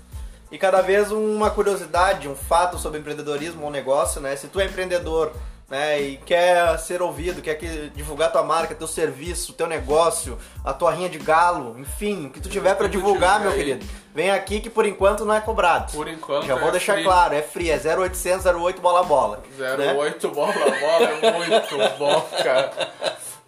E 0.50 0.58
cada 0.58 0.82
vez 0.82 1.12
uma 1.12 1.50
curiosidade, 1.50 2.30
um 2.30 2.36
fato 2.36 2.78
sobre 2.78 3.00
empreendedorismo 3.00 3.66
ou 3.66 3.70
negócio, 3.70 4.22
né? 4.22 4.34
Se 4.38 4.48
tu 4.48 4.62
é 4.62 4.66
empreendedor 4.66 5.34
né, 5.70 6.00
e 6.00 6.18
quer 6.18 6.78
ser 6.78 7.02
ouvido, 7.02 7.42
quer 7.42 7.56
que, 7.56 7.90
divulgar 7.90 8.32
tua 8.32 8.44
marca, 8.44 8.76
teu 8.76 8.88
serviço, 8.88 9.54
teu 9.54 9.68
negócio, 9.68 10.38
a 10.64 10.74
tua 10.74 10.92
rinha 10.92 11.10
de 11.10 11.18
galo, 11.18 11.80
enfim, 11.80 12.28
o 12.28 12.30
que 12.30 12.40
tu 12.40 12.50
tiver 12.50 12.76
para 12.76 12.88
divulgar, 12.88 13.40
meu 13.40 13.52
querido, 13.52 13.86
vem 14.14 14.30
aqui 14.30 14.60
que 14.60 14.70
por 14.70 14.86
enquanto 14.86 15.26
não 15.26 15.34
é 15.34 15.42
cobrado. 15.42 15.92
Por 15.92 16.08
enquanto 16.08 16.46
Já 16.46 16.56
vou 16.56 16.70
é 16.70 16.72
deixar 16.72 16.94
free. 16.94 17.04
claro, 17.04 17.34
é 17.34 17.42
free, 17.42 17.72
é 17.72 17.78
0800 17.78 18.46
08 18.46 18.82
bola 18.82 19.04
bola. 19.04 19.44
08 19.58 20.28
né? 20.28 20.34
bola 20.34 20.54
bola 20.54 21.10
é 21.22 21.32
muito 21.32 21.78
bom, 21.98 22.22
cara. 22.44 22.72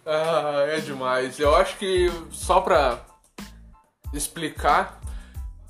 Ah, 0.04 0.64
é 0.68 0.80
demais. 0.80 1.38
Eu 1.38 1.54
acho 1.54 1.76
que 1.76 2.10
só 2.32 2.60
pra 2.60 2.98
explicar, 4.12 5.00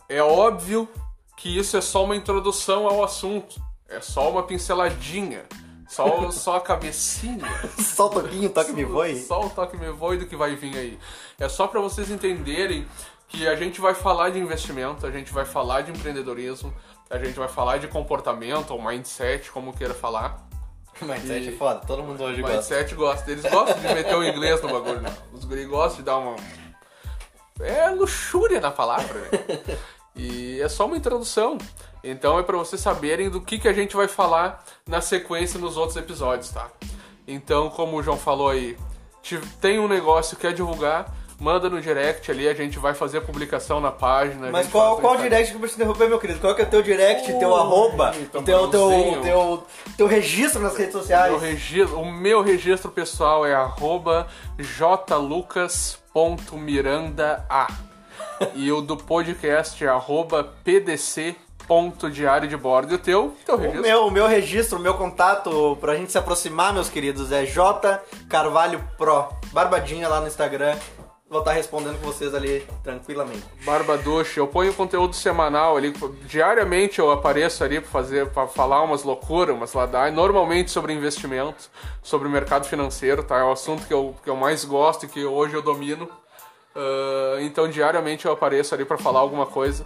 é 0.09 0.23
óbvio 0.23 0.89
que 1.37 1.59
isso 1.59 1.77
é 1.77 1.81
só 1.81 2.05
uma 2.05 2.17
introdução 2.17 2.87
ao 2.87 3.05
assunto. 3.05 3.61
É 3.89 4.01
só 4.01 4.31
uma 4.31 4.43
pinceladinha. 4.43 5.45
Só, 5.89 6.31
só 6.31 6.57
a 6.57 6.61
cabecinha. 6.61 7.47
só 7.81 8.07
o 8.07 8.11
toquinho, 8.11 8.51
toque 8.51 8.73
me 8.73 8.85
voe. 8.85 9.19
Só 9.19 9.47
o 9.47 9.51
toque 9.51 9.77
me 9.77 9.91
voe 9.91 10.19
do 10.19 10.27
que 10.27 10.37
vai 10.37 10.55
vir 10.55 10.77
aí. 10.77 10.99
É 11.39 11.49
só 11.49 11.67
para 11.67 11.81
vocês 11.81 12.11
entenderem 12.11 12.87
que 13.27 13.49
a 13.49 13.57
gente 13.57 13.81
vai 13.81 13.95
falar 13.95 14.31
de 14.31 14.39
investimento, 14.39 15.07
a 15.07 15.11
gente 15.11 15.33
vai 15.33 15.45
falar 15.45 15.83
de 15.83 15.91
empreendedorismo, 15.91 16.73
a 17.11 17.19
gente 17.19 17.39
vai 17.39 17.49
falar 17.49 17.79
de 17.79 17.89
comportamento 17.89 18.71
ou 18.71 18.83
mindset, 18.83 19.51
como 19.51 19.73
queira 19.73 19.95
falar. 19.95 20.47
Mindset 21.01 21.45
e... 21.45 21.49
é 21.49 21.53
foda, 21.53 21.81
todo 21.87 22.03
mundo 22.03 22.23
hoje 22.25 22.43
mindset 22.43 22.95
gosta. 22.95 22.95
Mindset 22.95 22.95
gosta. 22.97 23.31
Eles 23.31 23.43
gostam 23.45 23.81
de 23.81 23.95
meter 23.95 24.17
o 24.17 24.25
inglês 24.25 24.61
no 24.61 24.69
bagulho, 24.69 25.01
né? 25.01 25.17
Os 25.33 25.45
guri 25.45 25.65
gostam 25.65 25.99
de 25.99 26.03
dar 26.03 26.17
uma. 26.19 26.35
É 27.61 27.89
luxúria 27.91 28.61
na 28.61 28.71
palavra, 28.71 29.21
né? 29.21 29.79
E 30.17 30.48
é 30.61 30.69
só 30.69 30.87
uma 30.87 30.97
introdução. 30.97 31.59
Então 32.03 32.39
é 32.39 32.43
para 32.43 32.57
vocês 32.57 32.81
saberem 32.81 33.29
do 33.29 33.41
que, 33.41 33.59
que 33.59 33.69
a 33.69 33.73
gente 33.73 33.97
vai 33.97 34.09
falar 34.09 34.65
na 34.87 35.01
sequência 35.01 35.59
nos 35.59 35.77
outros 35.77 35.97
episódios, 35.97 36.51
tá? 36.51 36.69
Então, 37.27 37.69
como 37.69 37.97
o 37.97 38.03
João 38.03 38.17
falou 38.17 38.49
aí, 38.49 38.77
tem 39.61 39.79
um 39.79 39.87
negócio 39.87 40.37
que 40.37 40.43
quer 40.43 40.55
divulgar, 40.55 41.15
manda 41.39 41.69
no 41.69 41.79
direct 41.81 42.31
ali, 42.31 42.49
a 42.49 42.55
gente 42.55 42.79
vai 42.79 42.95
fazer 42.95 43.19
a 43.19 43.21
publicação 43.21 43.81
na 43.81 43.93
página. 43.93 44.51
Mas 44.51 44.69
qual, 44.69 44.99
qual 44.99 45.17
direct 45.17 45.51
que 45.51 45.57
eu 45.57 45.61
preciso 45.61 45.83
interromper, 45.83 46.09
meu 46.09 46.19
querido? 46.19 46.41
Qual 46.41 46.55
que 46.55 46.63
é 46.63 46.65
o 46.65 46.69
teu 46.69 46.83
direct, 46.83 47.39
teu 47.39 47.55
arroba, 47.55 48.15
então, 48.19 48.43
teu, 48.43 48.69
teu, 48.69 49.21
teu, 49.23 49.67
teu 49.97 50.07
registro 50.07 50.63
nas 50.63 50.75
redes 50.77 50.93
sociais? 50.93 51.31
Meu 51.31 51.41
registro, 51.41 52.01
o 52.01 52.11
meu 52.11 52.43
registro 52.43 52.91
pessoal 52.91 53.45
é 53.45 53.55
arroba 53.55 54.27
jlucas.miranda 54.59 57.45
e 58.55 58.71
o 58.73 58.81
do 58.81 58.97
podcast 58.97 59.85
é 59.85 59.89
arroba 59.89 60.45
pdc 60.65 61.37
ponto 61.67 62.11
diário 62.11 62.49
de 62.49 62.57
bordo. 62.57 62.93
E 62.93 62.97
o 62.97 62.99
teu, 62.99 63.37
teu 63.45 63.57
registro? 63.57 63.81
O 63.81 63.83
meu, 63.83 64.07
o 64.07 64.11
meu 64.11 64.27
registro, 64.27 64.79
o 64.79 64.83
meu 64.83 64.95
contato 64.95 65.77
pra 65.81 65.95
gente 65.95 66.11
se 66.11 66.19
aproximar, 66.19 66.73
meus 66.73 66.89
queridos, 66.89 67.31
é 67.31 67.45
J 67.45 68.03
Carvalho 68.29 68.83
Pro. 68.97 69.29
Barbadinha 69.53 70.09
lá 70.09 70.21
no 70.21 70.27
Instagram. 70.27 70.75
Vou 71.31 71.41
estar 71.41 71.53
respondendo 71.53 72.01
com 72.01 72.07
vocês 72.07 72.35
ali 72.35 72.67
tranquilamente. 72.83 73.45
Barbaducha, 73.63 74.41
eu 74.41 74.47
ponho 74.47 74.73
conteúdo 74.73 75.15
semanal 75.15 75.77
ali, 75.77 75.93
diariamente 76.25 77.01
eu 77.01 77.11
apareço 77.11 77.63
ali 77.63 77.83
para 77.83 77.91
fazer, 77.91 78.31
para 78.31 78.47
falar 78.47 78.83
umas 78.83 79.03
loucuras, 79.03 79.55
umas 79.55 79.75
ladai, 79.75 80.11
normalmente 80.11 80.71
sobre 80.71 80.95
investimento, 80.95 81.69
sobre 82.03 82.27
o 82.27 82.31
mercado 82.31 82.65
financeiro, 82.65 83.23
tá? 83.23 83.41
É 83.41 83.45
o 83.45 83.53
assunto 83.53 83.87
que 83.87 83.93
eu, 83.93 84.17
que 84.25 84.31
eu 84.31 84.37
mais 84.37 84.65
gosto 84.65 85.05
e 85.05 85.09
que 85.09 85.23
hoje 85.23 85.53
eu 85.53 85.61
domino. 85.61 86.09
Uh, 86.79 87.41
então 87.41 87.69
diariamente 87.69 88.25
eu 88.25 88.31
apareço 88.31 88.73
ali 88.73 88.85
para 88.85 88.97
falar 88.97 89.19
alguma 89.19 89.47
coisa. 89.47 89.85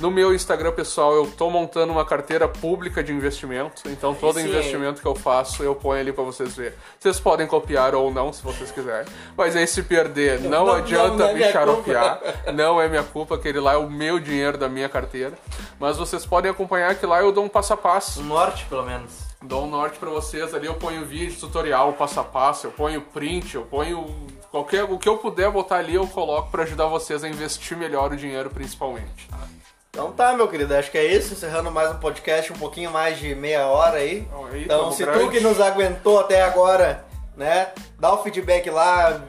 No 0.00 0.10
meu 0.10 0.34
Instagram 0.34 0.72
pessoal 0.72 1.14
eu 1.14 1.30
tô 1.30 1.48
montando 1.48 1.92
uma 1.92 2.04
carteira 2.04 2.48
pública 2.48 3.00
de 3.00 3.12
investimento, 3.12 3.82
então 3.86 4.12
todo 4.12 4.40
investimento 4.40 5.00
que 5.00 5.06
eu 5.06 5.14
faço 5.14 5.62
eu 5.62 5.72
ponho 5.76 6.00
ali 6.00 6.12
para 6.12 6.24
vocês 6.24 6.56
ver. 6.56 6.76
Vocês 6.98 7.20
podem 7.20 7.46
copiar 7.46 7.94
ou 7.94 8.12
não, 8.12 8.32
se 8.32 8.42
vocês 8.42 8.72
quiserem. 8.72 9.06
Mas 9.36 9.54
aí 9.54 9.68
se 9.68 9.84
perder, 9.84 10.40
não, 10.40 10.66
não 10.66 10.72
adianta 10.72 11.10
não, 11.10 11.16
não 11.18 11.28
é 11.28 11.34
me 11.34 11.52
xaropear. 11.52 12.20
Não 12.52 12.80
é 12.80 12.88
minha 12.88 13.02
culpa, 13.02 13.36
aquele 13.36 13.60
lá 13.60 13.74
é 13.74 13.76
o 13.76 13.88
meu 13.88 14.18
dinheiro 14.18 14.58
da 14.58 14.68
minha 14.68 14.88
carteira. 14.88 15.38
Mas 15.78 15.96
vocês 15.96 16.26
podem 16.26 16.50
acompanhar 16.50 16.94
que 16.96 17.06
lá 17.06 17.20
eu 17.20 17.30
dou 17.30 17.44
um 17.44 17.48
passo 17.48 17.72
a 17.72 17.76
passo. 17.76 18.20
Um 18.20 18.24
norte, 18.24 18.64
pelo 18.66 18.84
menos 18.84 19.32
dou 19.42 19.64
um 19.64 19.70
norte 19.70 19.98
para 19.98 20.08
vocês 20.08 20.54
ali, 20.54 20.66
eu 20.66 20.74
ponho 20.74 21.04
vídeo, 21.04 21.36
tutorial, 21.38 21.92
passo 21.94 22.20
a 22.20 22.24
passo, 22.24 22.66
eu 22.66 22.70
ponho 22.70 23.00
print, 23.00 23.54
eu 23.54 23.62
ponho 23.62 24.06
qualquer 24.52 24.84
o 24.84 24.98
que 24.98 25.08
eu 25.08 25.16
puder 25.16 25.50
botar 25.50 25.76
ali, 25.76 25.94
eu 25.94 26.06
coloco 26.06 26.50
para 26.50 26.64
ajudar 26.64 26.86
vocês 26.86 27.24
a 27.24 27.28
investir 27.28 27.76
melhor 27.76 28.12
o 28.12 28.16
dinheiro 28.16 28.50
principalmente. 28.50 29.26
Tá? 29.28 29.38
Então 29.90 30.12
tá, 30.12 30.36
meu 30.36 30.46
querido, 30.46 30.74
acho 30.74 30.90
que 30.90 30.98
é 30.98 31.04
isso, 31.04 31.32
encerrando 31.32 31.70
mais 31.70 31.90
um 31.90 31.98
podcast 31.98 32.52
um 32.52 32.56
pouquinho 32.56 32.90
mais 32.90 33.18
de 33.18 33.34
meia 33.34 33.66
hora 33.66 33.96
aí. 33.96 34.28
aí 34.50 34.64
então, 34.64 34.92
se 34.92 35.04
grande. 35.04 35.24
tu 35.24 35.30
que 35.30 35.40
nos 35.40 35.60
aguentou 35.60 36.20
até 36.20 36.42
agora, 36.42 37.04
né, 37.36 37.72
dá 37.98 38.12
o 38.12 38.22
feedback 38.22 38.70
lá, 38.70 39.22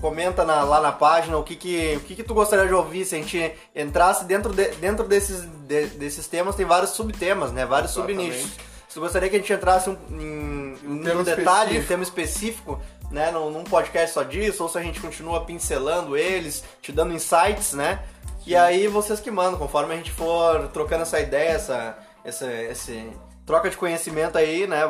comenta 0.00 0.44
na, 0.44 0.62
lá 0.62 0.80
na 0.80 0.92
página 0.92 1.36
o 1.36 1.42
que 1.42 1.56
que, 1.56 1.96
o 1.96 2.00
que 2.00 2.14
que 2.14 2.22
tu 2.22 2.34
gostaria 2.34 2.66
de 2.66 2.74
ouvir 2.74 3.04
se 3.04 3.14
a 3.14 3.18
gente 3.18 3.52
entrasse 3.74 4.24
dentro, 4.24 4.52
de, 4.52 4.68
dentro 4.76 5.06
desses, 5.06 5.42
de, 5.42 5.86
desses 5.88 6.26
temas, 6.26 6.54
tem 6.54 6.66
vários 6.66 6.90
subtemas, 6.90 7.50
né, 7.52 7.64
vários 7.64 7.92
subnichos. 7.92 8.52
Se 8.88 9.00
gostaria 9.00 9.28
que 9.28 9.36
a 9.36 9.38
gente 9.38 9.52
entrasse 9.52 9.90
um, 9.90 9.96
em, 10.10 10.78
um 10.82 10.94
no 10.94 11.22
detalhe, 11.22 11.76
específico. 11.76 11.82
um 11.82 11.86
tema 11.86 12.02
específico, 12.02 12.82
né, 13.10 13.30
num, 13.30 13.50
num, 13.50 13.64
podcast 13.64 14.14
só 14.14 14.22
disso, 14.22 14.62
ou 14.62 14.68
se 14.68 14.78
a 14.78 14.82
gente 14.82 15.00
continua 15.00 15.44
pincelando 15.44 16.16
eles, 16.16 16.64
te 16.80 16.92
dando 16.92 17.14
insights, 17.14 17.72
né? 17.72 18.02
Sim. 18.26 18.50
E 18.50 18.56
aí 18.56 18.86
vocês 18.88 19.20
que 19.20 19.30
mandam, 19.30 19.58
conforme 19.58 19.94
a 19.94 19.96
gente 19.96 20.10
for 20.10 20.68
trocando 20.68 21.02
essa 21.02 21.20
ideia, 21.20 21.50
essa, 21.50 21.98
essa, 22.24 22.52
esse 22.52 23.10
troca 23.46 23.70
de 23.70 23.76
conhecimento 23.76 24.36
aí, 24.36 24.66
né? 24.66 24.80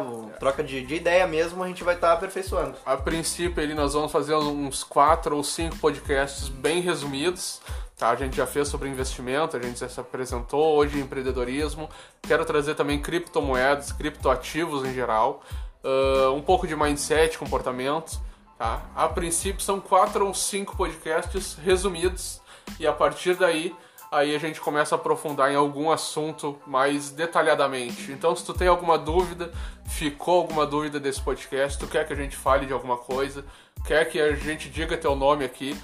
Troca 0.41 0.65
de, 0.65 0.85
de 0.85 0.95
ideia 0.95 1.27
mesmo, 1.27 1.63
a 1.63 1.69
gente 1.69 1.85
vai 1.85 1.95
estar 1.95 2.09
tá 2.09 2.15
aperfeiçoando. 2.15 2.77
A 2.87 2.97
princípio, 2.97 3.63
ali 3.63 3.75
nós 3.75 3.93
vamos 3.93 4.11
fazer 4.11 4.35
uns 4.35 4.83
quatro 4.83 5.37
ou 5.37 5.45
cinco 5.45 5.77
podcasts 5.77 6.49
bem 6.49 6.81
resumidos. 6.81 7.61
Tá, 7.99 8.11
a 8.11 8.17
gente 8.17 8.37
já 8.37 8.47
fez 8.47 8.69
sobre 8.69 8.91
investimento, 8.91 9.57
a 9.57 9.61
gente 9.61 9.81
já 9.81 9.89
se 9.89 9.99
apresentou 9.99 10.77
hoje 10.77 10.99
em 10.99 11.01
empreendedorismo. 11.01 11.89
Quero 12.21 12.45
trazer 12.45 12.75
também 12.75 13.01
criptomoedas, 13.01 13.91
criptoativos 13.91 14.85
em 14.85 14.93
geral, 14.93 15.43
uh, 15.87 16.33
um 16.35 16.43
pouco 16.43 16.67
de 16.67 16.75
mindset, 16.75 17.39
comportamento. 17.39 18.21
Tá? 18.59 18.83
A 18.95 19.09
princípio 19.09 19.61
são 19.61 19.81
quatro 19.81 20.27
ou 20.27 20.35
cinco 20.35 20.77
podcasts 20.77 21.55
resumidos 21.55 22.41
e 22.81 22.87
a 22.87 22.93
partir 22.93 23.35
daí 23.35 23.75
aí 24.11 24.35
a 24.35 24.39
gente 24.39 24.61
começa 24.61 24.95
a 24.95 24.99
aprofundar 24.99 25.51
em 25.53 25.57
algum 25.57 25.91
assunto 25.91 26.59
mais 26.67 27.11
detalhadamente. 27.11 28.13
Então, 28.13 28.35
se 28.35 28.45
tu 28.45 28.55
tem 28.55 28.69
alguma 28.69 28.97
dúvida, 28.97 29.53
ficou 29.87 30.39
alguma 30.41 30.67
dúvida 30.67 30.99
desse 30.99 31.21
podcast, 31.21 31.79
tu 31.79 31.87
quer 31.87 32.07
que 32.07 32.13
a 32.13 32.17
gente 32.17 32.37
fale 32.37 32.67
de 32.67 32.73
alguma 32.73 32.97
coisa, 32.97 33.45
quer 33.85 34.05
que 34.07 34.21
a 34.21 34.35
gente 34.35 34.71
diga 34.71 34.97
teu 34.97 35.17
nome 35.17 35.45
aqui, 35.45 35.77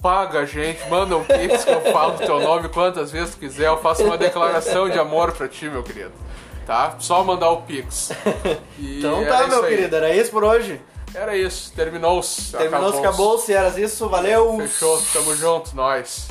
paga 0.00 0.40
a 0.40 0.44
gente, 0.46 0.88
manda 0.88 1.16
um 1.16 1.24
pix 1.24 1.64
que 1.64 1.70
eu 1.70 1.80
falo 1.92 2.16
teu 2.18 2.40
nome 2.40 2.68
quantas 2.68 3.12
vezes 3.12 3.34
tu 3.34 3.40
quiser, 3.40 3.66
eu 3.66 3.78
faço 3.78 4.02
uma 4.04 4.16
declaração 4.16 4.88
de 4.88 4.98
amor 4.98 5.32
pra 5.32 5.46
ti, 5.46 5.68
meu 5.68 5.82
querido. 5.82 6.12
Tá? 6.68 6.96
Só 6.98 7.24
mandar 7.24 7.48
o 7.48 7.62
pix. 7.62 8.10
E 8.78 8.98
então 8.98 9.24
tá, 9.24 9.46
meu 9.46 9.64
querido, 9.64 9.96
era 9.96 10.14
isso 10.14 10.30
por 10.30 10.44
hoje? 10.44 10.78
Era 11.14 11.34
isso, 11.34 11.72
terminou-se. 11.74 12.52
Terminou-se, 12.52 12.98
acabou-se, 12.98 13.52
era 13.54 13.80
isso, 13.80 14.06
valeu. 14.06 14.58
Fechou, 14.58 15.00
tamo 15.10 15.34
junto, 15.34 15.74
nós. 15.74 16.28